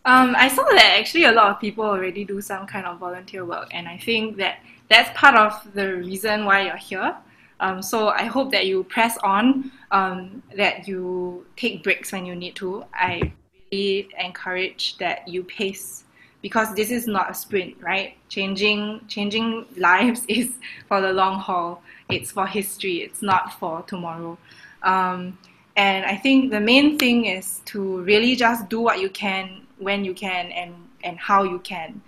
Um, 0.07 0.37
I 0.39 0.47
saw 0.47 0.63
that 0.63 0.99
actually 1.01 1.25
a 1.25 1.33
lot 1.33 1.51
of 1.51 1.61
people 1.61 1.85
already 1.85 2.25
do 2.25 2.41
some 2.41 2.65
kind 2.65 2.87
of 2.87 3.01
volunteer 3.01 3.45
work, 3.45 3.69
and 3.73 3.89
I 3.89 3.99
think 3.99 4.37
that 4.37 4.61
that's 4.89 5.11
part 5.19 5.35
of 5.35 5.75
the 5.75 5.97
reason 5.97 6.45
why 6.45 6.67
you're 6.67 6.77
here. 6.77 7.17
Um, 7.59 7.83
so 7.83 8.09
I 8.11 8.23
hope 8.23 8.53
that 8.53 8.67
you 8.67 8.85
press 8.85 9.19
on, 9.25 9.73
um, 9.91 10.45
that 10.57 10.87
you 10.87 11.45
take 11.57 11.83
breaks 11.83 12.13
when 12.13 12.25
you 12.25 12.37
need 12.37 12.55
to. 12.57 12.85
I 12.95 13.33
really 13.73 14.09
encourage 14.17 14.97
that 14.99 15.27
you 15.27 15.43
pace 15.43 16.05
because 16.41 16.73
this 16.77 16.93
is 16.93 17.09
not 17.09 17.29
a 17.29 17.35
sprint, 17.35 17.75
right? 17.81 18.17
Changing 18.29 19.01
changing 19.09 19.67
lives 19.77 20.25
is 20.29 20.53
for 20.87 21.01
the 21.01 21.13
long 21.13 21.41
haul. 21.41 21.83
It's 22.09 22.31
for 22.31 22.47
history. 22.47 22.99
It's 22.99 23.23
not 23.23 23.59
for 23.59 23.83
tomorrow. 23.83 24.39
Um, 24.85 25.37
and 25.75 26.07
I 26.07 26.17
think 26.17 26.53
the 26.53 26.61
main 26.61 26.97
thing 26.97 27.25
is 27.25 27.61
to 27.67 28.03
really 28.03 28.37
just 28.37 28.69
do 28.69 28.81
what 28.81 29.01
you 29.01 29.11
can 29.11 29.66
when 29.79 30.05
you 30.05 30.15
can 30.15 30.51
and 30.53 30.75
and 31.05 31.19
how 31.19 31.43
you 31.43 31.59
can. 31.61 32.01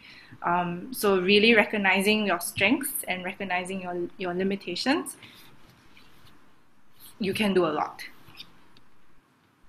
Um, 0.43 0.93
so 0.93 1.21
really 1.21 1.55
recognizing 1.55 2.27
your 2.27 2.41
strengths 2.41 3.05
and 3.09 3.25
recognizing 3.25 3.83
your 3.83 4.09
your 4.19 4.35
limitations, 4.35 5.17
you 7.19 7.35
can 7.35 7.55
do 7.55 7.67
a 7.67 7.73
lot. 7.73 8.03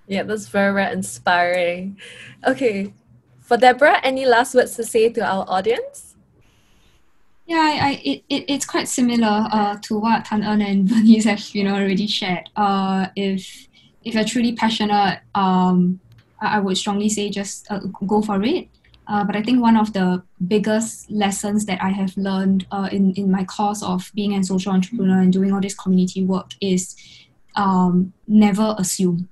Yeah, 0.08 0.24
that's 0.24 0.48
very, 0.48 0.74
very 0.74 0.92
inspiring. 0.92 2.00
Okay, 2.46 2.94
for 3.42 3.58
Deborah, 3.58 4.00
any 4.04 4.26
last 4.26 4.56
words 4.56 4.76
to 4.76 4.84
say 4.84 5.10
to 5.10 5.22
our 5.22 5.46
audience? 5.48 6.16
Yeah, 7.46 7.58
I, 7.58 7.88
I 7.88 7.92
it, 8.04 8.24
it, 8.30 8.46
it's 8.48 8.66
quite 8.66 8.88
similar 8.88 9.48
uh, 9.52 9.78
to 9.84 10.00
what 10.00 10.26
Tan 10.26 10.44
En 10.44 10.62
and 10.62 10.88
Bernice 10.90 11.26
have 11.26 11.42
you 11.56 11.64
know 11.64 11.76
already 11.76 12.08
shared. 12.08 12.50
Uh, 12.56 13.08
if 13.16 13.68
if 14.04 14.14
you're 14.14 14.24
truly 14.24 14.54
passionate, 14.54 15.22
um, 15.36 16.00
I, 16.42 16.60
would 16.60 16.78
strongly 16.78 17.10
say 17.10 17.30
just 17.30 17.70
uh, 17.72 17.80
go 18.08 18.22
for 18.22 18.42
it. 18.44 18.68
Uh, 19.08 19.24
but 19.24 19.36
I 19.36 19.42
think 19.42 19.62
one 19.62 19.76
of 19.76 19.92
the 19.94 20.22
biggest 20.48 21.10
lessons 21.10 21.66
that 21.66 21.82
I 21.82 21.90
have 21.90 22.16
learned 22.16 22.68
uh, 22.72 22.90
in, 22.92 23.14
in 23.14 23.32
my 23.32 23.44
course 23.44 23.82
of 23.82 24.12
being 24.14 24.36
a 24.36 24.44
social 24.44 24.72
entrepreneur 24.72 25.20
and 25.20 25.34
doing 25.34 25.52
all 25.52 25.62
this 25.62 25.74
community 25.74 26.24
work 26.24 26.52
is 26.62 26.96
um, 27.56 28.14
never 28.28 28.76
assume. 28.78 29.30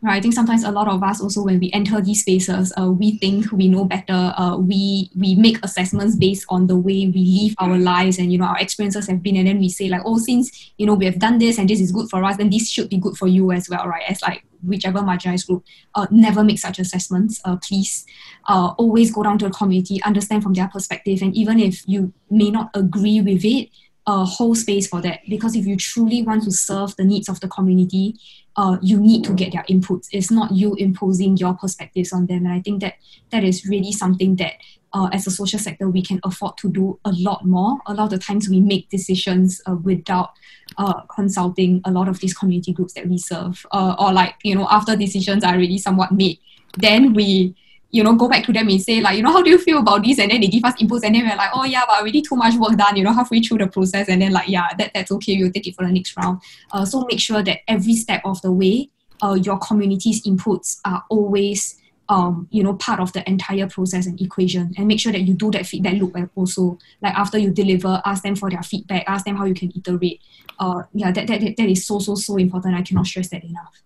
Right, 0.00 0.18
I 0.18 0.20
think 0.20 0.34
sometimes 0.34 0.62
a 0.62 0.70
lot 0.70 0.86
of 0.86 1.02
us 1.02 1.20
also 1.20 1.42
when 1.42 1.58
we 1.58 1.72
enter 1.72 2.00
these 2.00 2.20
spaces, 2.20 2.72
uh, 2.80 2.88
we 2.88 3.18
think 3.18 3.50
we 3.50 3.66
know 3.66 3.84
better. 3.84 4.32
Uh, 4.36 4.56
we 4.56 5.10
we 5.18 5.34
make 5.34 5.58
assessments 5.64 6.14
based 6.14 6.46
on 6.50 6.68
the 6.68 6.76
way 6.76 7.08
we 7.08 7.48
live 7.48 7.56
our 7.58 7.76
lives 7.76 8.18
and 8.20 8.30
you 8.30 8.38
know 8.38 8.44
our 8.44 8.58
experiences 8.60 9.08
have 9.08 9.24
been, 9.24 9.36
and 9.36 9.48
then 9.48 9.58
we 9.58 9.68
say 9.68 9.88
like, 9.88 10.02
oh, 10.04 10.18
since 10.18 10.70
you 10.78 10.86
know 10.86 10.94
we 10.94 11.04
have 11.04 11.18
done 11.18 11.38
this 11.38 11.58
and 11.58 11.68
this 11.68 11.80
is 11.80 11.90
good 11.90 12.08
for 12.08 12.22
us, 12.22 12.36
then 12.36 12.48
this 12.48 12.70
should 12.70 12.88
be 12.88 12.96
good 12.96 13.16
for 13.16 13.26
you 13.26 13.50
as 13.50 13.68
well, 13.68 13.88
right? 13.88 14.04
As 14.08 14.22
like 14.22 14.44
whichever 14.62 15.00
marginalized 15.00 15.46
group, 15.46 15.64
uh, 15.94 16.06
never 16.10 16.44
make 16.44 16.58
such 16.58 16.78
assessments. 16.78 17.40
Uh, 17.44 17.56
please, 17.56 18.04
uh, 18.48 18.74
always 18.78 19.10
go 19.10 19.22
down 19.22 19.38
to 19.38 19.46
the 19.46 19.50
community, 19.50 20.02
understand 20.02 20.42
from 20.42 20.54
their 20.54 20.68
perspective, 20.68 21.22
and 21.22 21.36
even 21.36 21.58
if 21.58 21.82
you 21.86 22.12
may 22.30 22.50
not 22.50 22.70
agree 22.74 23.20
with 23.20 23.44
it, 23.44 23.70
uh, 24.06 24.24
hold 24.24 24.56
space 24.56 24.88
for 24.88 25.02
that. 25.02 25.20
Because 25.28 25.54
if 25.54 25.66
you 25.66 25.76
truly 25.76 26.22
want 26.22 26.42
to 26.44 26.50
serve 26.50 26.96
the 26.96 27.04
needs 27.04 27.28
of 27.28 27.40
the 27.40 27.48
community, 27.48 28.14
uh, 28.56 28.78
you 28.82 28.98
need 28.98 29.22
to 29.24 29.34
get 29.34 29.52
their 29.52 29.64
inputs. 29.68 30.08
It's 30.10 30.30
not 30.30 30.50
you 30.50 30.74
imposing 30.74 31.36
your 31.36 31.54
perspectives 31.54 32.12
on 32.12 32.26
them. 32.26 32.46
And 32.46 32.52
I 32.52 32.60
think 32.60 32.80
that 32.80 32.94
that 33.30 33.44
is 33.44 33.66
really 33.66 33.92
something 33.92 34.36
that 34.36 34.54
uh, 34.92 35.08
as 35.12 35.26
a 35.26 35.30
social 35.30 35.58
sector 35.58 35.88
we 35.88 36.02
can 36.02 36.20
afford 36.24 36.56
to 36.58 36.70
do 36.70 36.98
a 37.04 37.12
lot 37.12 37.44
more. 37.44 37.78
A 37.86 37.94
lot 37.94 38.04
of 38.04 38.10
the 38.10 38.18
times 38.18 38.48
we 38.48 38.60
make 38.60 38.88
decisions 38.88 39.60
uh, 39.66 39.76
without 39.76 40.30
uh, 40.76 41.02
consulting 41.14 41.80
a 41.84 41.90
lot 41.90 42.08
of 42.08 42.20
these 42.20 42.34
community 42.34 42.72
groups 42.72 42.94
that 42.94 43.06
we 43.06 43.18
serve, 43.18 43.64
uh, 43.72 43.94
or 43.98 44.12
like 44.12 44.34
you 44.42 44.54
know 44.54 44.66
after 44.70 44.96
decisions 44.96 45.44
are 45.44 45.54
already 45.54 45.78
somewhat 45.78 46.12
made, 46.12 46.38
then 46.76 47.12
we 47.12 47.54
you 47.90 48.02
know 48.02 48.14
go 48.14 48.28
back 48.28 48.44
to 48.44 48.52
them 48.52 48.68
and 48.68 48.82
say 48.82 49.00
like 49.00 49.16
you 49.16 49.22
know 49.22 49.32
how 49.32 49.42
do 49.42 49.50
you 49.50 49.58
feel 49.58 49.78
about 49.78 50.04
this, 50.04 50.18
and 50.18 50.30
then 50.30 50.40
they 50.40 50.46
give 50.46 50.64
us 50.64 50.74
inputs, 50.76 51.02
and 51.04 51.14
then 51.14 51.26
we're 51.26 51.36
like 51.36 51.50
oh 51.54 51.64
yeah, 51.64 51.82
but 51.86 52.00
already 52.00 52.22
too 52.22 52.36
much 52.36 52.54
work 52.56 52.76
done, 52.76 52.96
you 52.96 53.04
know 53.04 53.12
halfway 53.12 53.40
through 53.40 53.58
the 53.58 53.66
process, 53.66 54.08
and 54.08 54.22
then 54.22 54.32
like 54.32 54.48
yeah 54.48 54.68
that 54.78 54.92
that's 54.94 55.12
okay, 55.12 55.36
we'll 55.38 55.52
take 55.52 55.66
it 55.66 55.74
for 55.74 55.84
the 55.84 55.92
next 55.92 56.16
round. 56.16 56.40
Uh, 56.72 56.84
so 56.84 57.04
make 57.08 57.20
sure 57.20 57.42
that 57.42 57.60
every 57.68 57.94
step 57.94 58.22
of 58.24 58.40
the 58.42 58.52
way, 58.52 58.88
uh, 59.22 59.34
your 59.34 59.58
community's 59.58 60.24
inputs 60.24 60.80
are 60.84 61.04
always 61.08 61.76
um, 62.08 62.48
you 62.50 62.62
know, 62.62 62.74
part 62.74 63.00
of 63.00 63.12
the 63.12 63.28
entire 63.28 63.68
process 63.68 64.06
and 64.06 64.20
equation, 64.20 64.72
and 64.76 64.86
make 64.88 65.00
sure 65.00 65.12
that 65.12 65.20
you 65.20 65.34
do 65.34 65.50
that 65.50 65.66
feedback 65.66 65.94
loop 65.94 66.16
also. 66.34 66.78
Like 67.02 67.14
after 67.14 67.38
you 67.38 67.50
deliver, 67.50 68.00
ask 68.04 68.22
them 68.22 68.36
for 68.36 68.50
their 68.50 68.62
feedback, 68.62 69.04
ask 69.06 69.24
them 69.24 69.36
how 69.36 69.44
you 69.44 69.54
can 69.54 69.72
iterate. 69.76 70.20
Uh, 70.58 70.82
yeah, 70.94 71.12
that, 71.12 71.26
that, 71.26 71.40
that 71.40 71.68
is 71.68 71.86
so 71.86 71.98
so 71.98 72.14
so 72.14 72.36
important. 72.36 72.74
I 72.74 72.82
cannot 72.82 73.06
stress 73.06 73.28
that 73.30 73.44
enough. 73.44 73.80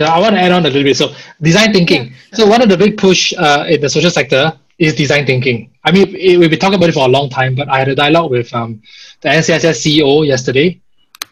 Yeah, 0.00 0.12
I 0.12 0.18
want 0.18 0.34
to 0.34 0.40
add 0.40 0.52
on 0.52 0.62
a 0.62 0.68
little 0.68 0.82
bit. 0.82 0.96
So 0.96 1.14
design 1.40 1.72
thinking. 1.72 2.06
Yeah. 2.06 2.12
So 2.32 2.46
one 2.46 2.60
of 2.60 2.68
the 2.68 2.76
big 2.76 2.98
push 2.98 3.32
uh, 3.36 3.66
in 3.68 3.80
the 3.80 3.88
social 3.88 4.10
sector 4.10 4.58
is 4.78 4.94
design 4.94 5.26
thinking. 5.26 5.70
I 5.84 5.92
mean, 5.92 6.14
it, 6.16 6.38
we've 6.38 6.50
been 6.50 6.58
talking 6.58 6.74
about 6.74 6.88
it 6.88 6.94
for 6.94 7.06
a 7.06 7.08
long 7.08 7.28
time, 7.28 7.54
but 7.54 7.68
I 7.68 7.78
had 7.78 7.88
a 7.88 7.94
dialogue 7.94 8.30
with 8.30 8.52
um, 8.52 8.82
the 9.20 9.28
NCSS 9.28 9.78
CEO 9.84 10.26
yesterday, 10.26 10.80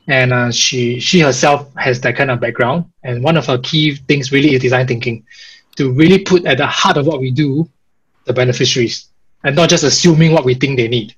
and 0.06 0.32
uh, 0.32 0.50
she 0.52 1.00
she 1.00 1.18
herself 1.20 1.68
has 1.76 2.00
that 2.02 2.16
kind 2.16 2.30
of 2.30 2.38
background. 2.38 2.84
And 3.02 3.24
one 3.24 3.36
of 3.36 3.46
her 3.46 3.58
key 3.58 3.96
things 3.96 4.30
really 4.30 4.54
is 4.54 4.62
design 4.62 4.86
thinking, 4.86 5.24
to 5.76 5.92
really 5.92 6.18
put 6.18 6.44
at 6.44 6.58
the 6.58 6.66
heart 6.66 6.96
of 6.96 7.06
what 7.06 7.20
we 7.20 7.30
do 7.30 7.68
the 8.24 8.32
beneficiaries, 8.32 9.08
and 9.44 9.56
not 9.56 9.68
just 9.68 9.84
assuming 9.84 10.32
what 10.32 10.44
we 10.44 10.54
think 10.54 10.76
they 10.76 10.88
need. 10.88 11.14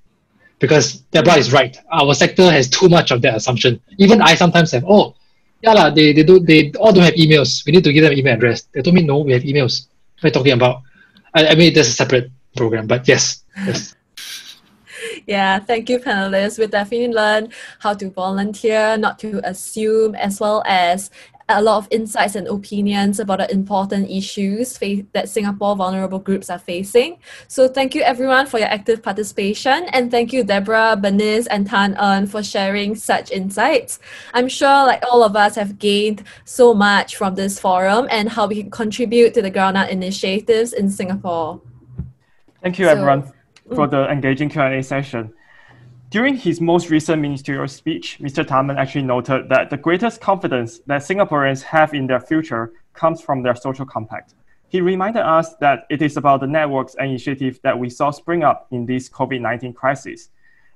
Because 0.58 0.98
Deborah 1.10 1.36
is 1.36 1.52
right. 1.52 1.76
Our 1.90 2.14
sector 2.14 2.50
has 2.50 2.68
too 2.68 2.88
much 2.88 3.10
of 3.10 3.20
that 3.22 3.34
assumption. 3.34 3.80
Even 3.98 4.22
I 4.22 4.34
sometimes 4.34 4.70
have, 4.72 4.84
oh, 4.88 5.14
yeah, 5.60 5.72
la, 5.72 5.90
they, 5.90 6.12
they, 6.12 6.22
do, 6.22 6.38
they 6.38 6.72
all 6.72 6.92
don't 6.92 7.04
have 7.04 7.14
emails. 7.14 7.66
We 7.66 7.72
need 7.72 7.84
to 7.84 7.92
give 7.92 8.04
them 8.04 8.12
email 8.12 8.34
address. 8.34 8.62
They 8.72 8.82
told 8.82 8.94
me, 8.94 9.02
no, 9.02 9.18
we 9.18 9.32
have 9.32 9.42
emails. 9.42 9.88
What 10.20 10.24
are 10.24 10.28
you 10.28 10.32
talking 10.32 10.52
about? 10.52 10.82
I, 11.34 11.48
I 11.48 11.54
mean, 11.54 11.74
there's 11.74 11.88
a 11.88 11.92
separate 11.92 12.30
program, 12.56 12.86
but 12.86 13.06
yes. 13.08 13.42
yes. 13.66 13.94
Yeah, 15.26 15.58
thank 15.58 15.88
you, 15.88 15.98
panelists. 15.98 16.58
We 16.58 16.66
definitely 16.66 17.08
learn 17.08 17.52
how 17.80 17.94
to 17.94 18.10
volunteer, 18.10 18.96
not 18.96 19.18
to 19.20 19.40
assume, 19.44 20.14
as 20.14 20.40
well 20.40 20.62
as 20.66 21.10
a 21.48 21.62
lot 21.62 21.78
of 21.78 21.88
insights 21.90 22.34
and 22.34 22.46
opinions 22.48 23.20
about 23.20 23.38
the 23.38 23.50
important 23.52 24.10
issues 24.10 24.76
fa- 24.76 25.04
that 25.12 25.28
Singapore 25.28 25.76
vulnerable 25.76 26.18
groups 26.18 26.50
are 26.50 26.58
facing. 26.58 27.18
So 27.48 27.68
thank 27.68 27.94
you 27.94 28.02
everyone 28.02 28.46
for 28.46 28.58
your 28.58 28.68
active 28.68 29.02
participation 29.02 29.86
and 29.92 30.10
thank 30.10 30.32
you 30.32 30.44
Deborah, 30.44 30.96
Bernice 31.00 31.46
and 31.48 31.66
Tan 31.66 31.96
En 31.96 32.26
for 32.26 32.42
sharing 32.42 32.94
such 32.94 33.30
insights. 33.30 33.98
I'm 34.34 34.48
sure 34.48 34.86
like 34.86 35.02
all 35.10 35.22
of 35.22 35.36
us 35.36 35.54
have 35.56 35.78
gained 35.78 36.24
so 36.44 36.74
much 36.74 37.16
from 37.16 37.34
this 37.34 37.58
forum 37.58 38.06
and 38.10 38.28
how 38.28 38.46
we 38.46 38.62
can 38.62 38.70
contribute 38.70 39.34
to 39.34 39.42
the 39.42 39.50
ground 39.50 39.76
up 39.76 39.88
initiatives 39.88 40.72
in 40.72 40.90
Singapore. 40.90 41.60
Thank 42.62 42.78
you, 42.78 42.86
So- 42.86 42.92
everyone, 42.92 43.32
for 43.74 43.86
the 43.86 44.06
mm. 44.06 44.12
engaging 44.12 44.48
Q&A 44.48 44.82
session. 44.82 45.32
During 46.12 46.36
his 46.36 46.60
most 46.60 46.90
recent 46.90 47.22
ministerial 47.22 47.66
speech, 47.66 48.18
Mr. 48.20 48.44
Tharman 48.44 48.76
actually 48.76 49.00
noted 49.00 49.48
that 49.48 49.70
the 49.70 49.78
greatest 49.78 50.20
confidence 50.20 50.80
that 50.80 51.00
Singaporeans 51.00 51.62
have 51.62 51.94
in 51.94 52.06
their 52.06 52.20
future 52.20 52.74
comes 52.92 53.22
from 53.22 53.42
their 53.42 53.54
social 53.54 53.86
compact. 53.86 54.34
He 54.68 54.82
reminded 54.82 55.22
us 55.22 55.54
that 55.62 55.86
it 55.88 56.02
is 56.02 56.18
about 56.18 56.40
the 56.40 56.46
networks 56.46 56.96
and 56.96 57.08
initiatives 57.08 57.60
that 57.60 57.78
we 57.78 57.88
saw 57.88 58.10
spring 58.10 58.44
up 58.44 58.66
in 58.70 58.84
this 58.84 59.08
COVID-19 59.08 59.74
crisis, 59.74 60.28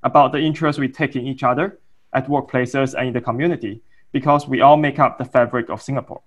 about 0.03 0.33
the 0.33 0.38
interest 0.38 0.79
we 0.79 0.88
take 0.88 1.16
in 1.16 1.27
each 1.27 1.42
other 1.42 1.81
at 2.14 2.29
workplaces 2.29 2.94
and 2.94 3.09
in 3.09 3.12
the 3.12 3.20
community, 3.20 3.83
because 4.12 4.49
we 4.49 4.62
all 4.62 4.79
make 4.79 4.99
up 4.99 5.18
the 5.18 5.27
fabric 5.27 5.68
of 5.68 5.83
Singapore. 5.83 6.22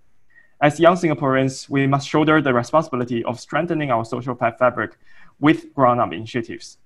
As 0.62 0.80
young 0.80 0.96
Singaporeans, 0.96 1.68
we 1.68 1.88
must 1.88 2.08
shoulder 2.08 2.44
the 2.44 2.54
responsibility 2.54 3.24
of 3.24 3.40
strengthening 3.40 3.90
our 3.90 4.06
social 4.06 4.36
fabric 4.36 5.00
with 5.40 5.74
ground 5.74 6.00
up 6.00 6.14
initiatives. 6.14 6.78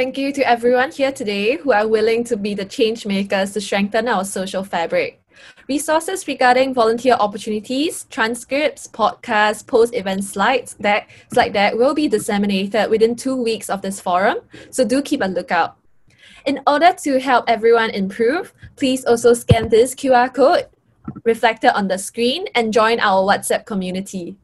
Thank 0.00 0.16
you 0.16 0.32
to 0.32 0.48
everyone 0.48 0.90
here 0.92 1.12
today 1.12 1.58
who 1.58 1.72
are 1.72 1.86
willing 1.86 2.24
to 2.24 2.34
be 2.38 2.54
the 2.54 2.64
change 2.64 3.04
makers 3.04 3.52
to 3.52 3.60
strengthen 3.60 4.08
our 4.08 4.24
social 4.24 4.64
fabric. 4.64 5.22
Resources 5.68 6.26
regarding 6.26 6.72
volunteer 6.72 7.16
opportunities, 7.20 8.04
transcripts, 8.04 8.88
podcasts, 8.88 9.66
post-event 9.66 10.24
slides, 10.24 10.74
that 10.80 11.06
slide 11.30 11.52
deck 11.52 11.74
will 11.74 11.92
be 11.92 12.08
disseminated 12.08 12.88
within 12.88 13.14
two 13.14 13.36
weeks 13.36 13.68
of 13.68 13.82
this 13.82 14.00
forum, 14.00 14.38
so 14.70 14.86
do 14.86 15.02
keep 15.02 15.20
a 15.20 15.26
lookout. 15.26 15.76
In 16.46 16.62
order 16.66 16.94
to 17.02 17.20
help 17.20 17.44
everyone 17.46 17.90
improve, 17.90 18.54
please 18.76 19.04
also 19.04 19.34
scan 19.34 19.68
this 19.68 19.94
QR 19.94 20.32
code 20.32 20.64
reflected 21.24 21.76
on 21.76 21.88
the 21.88 21.98
screen 21.98 22.46
and 22.54 22.72
join 22.72 23.00
our 23.00 23.22
WhatsApp 23.22 23.66
community. 23.66 24.38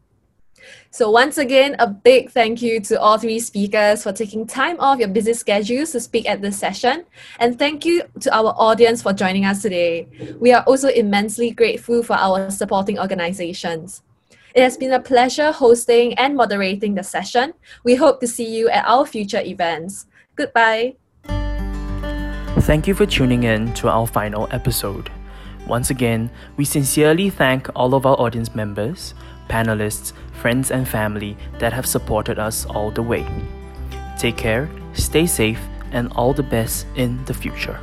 So, 0.97 1.11
once 1.11 1.37
again, 1.37 1.77
a 1.79 1.87
big 1.87 2.31
thank 2.31 2.63
you 2.63 2.81
to 2.81 2.99
all 2.99 3.19
three 3.19 3.39
speakers 3.39 4.03
for 4.03 4.13
taking 4.13 4.47
time 4.47 4.81
off 4.81 4.99
your 4.99 5.09
busy 5.09 5.35
schedules 5.35 5.93
to 5.93 6.01
speak 6.01 6.27
at 6.27 6.41
this 6.41 6.59
session. 6.59 7.05
And 7.39 7.59
thank 7.59 7.85
you 7.85 8.05
to 8.21 8.35
our 8.35 8.55
audience 8.57 9.03
for 9.03 9.13
joining 9.13 9.45
us 9.45 9.61
today. 9.61 10.09
We 10.41 10.55
are 10.55 10.63
also 10.63 10.89
immensely 10.89 11.51
grateful 11.51 12.03
for 12.03 12.15
our 12.15 12.51
supporting 12.51 12.99
organizations. 12.99 14.01
It 14.55 14.63
has 14.63 14.79
been 14.79 14.95
a 14.95 14.99
pleasure 14.99 15.53
hosting 15.53 16.15
and 16.15 16.35
moderating 16.35 16.95
the 16.95 17.03
session. 17.03 17.53
We 17.85 17.97
hope 17.97 18.21
to 18.21 18.27
see 18.27 18.49
you 18.49 18.71
at 18.71 18.87
our 18.87 19.05
future 19.05 19.43
events. 19.43 20.07
Goodbye. 20.35 20.97
Thank 22.61 22.89
you 22.89 22.95
for 22.95 23.05
tuning 23.05 23.43
in 23.43 23.75
to 23.75 23.91
our 23.91 24.07
final 24.07 24.49
episode. 24.51 25.11
Once 25.67 25.91
again, 25.91 26.31
we 26.57 26.65
sincerely 26.65 27.29
thank 27.29 27.69
all 27.75 27.95
of 27.95 28.07
our 28.07 28.19
audience 28.19 28.55
members, 28.55 29.15
panelists, 29.49 30.13
friends, 30.33 30.71
and 30.71 30.87
family 30.89 31.37
that 31.59 31.73
have 31.73 31.87
supported 31.87 32.39
us 32.39 32.67
all 32.67 32.91
the 32.91 33.03
way. 33.03 33.27
Take 34.19 34.37
care, 34.37 34.69
stay 34.95 35.27
safe, 35.27 35.61
and 35.93 36.13
all 36.13 36.33
the 36.33 36.43
best 36.43 36.87
in 36.97 37.25
the 37.27 37.35
future. 37.35 37.79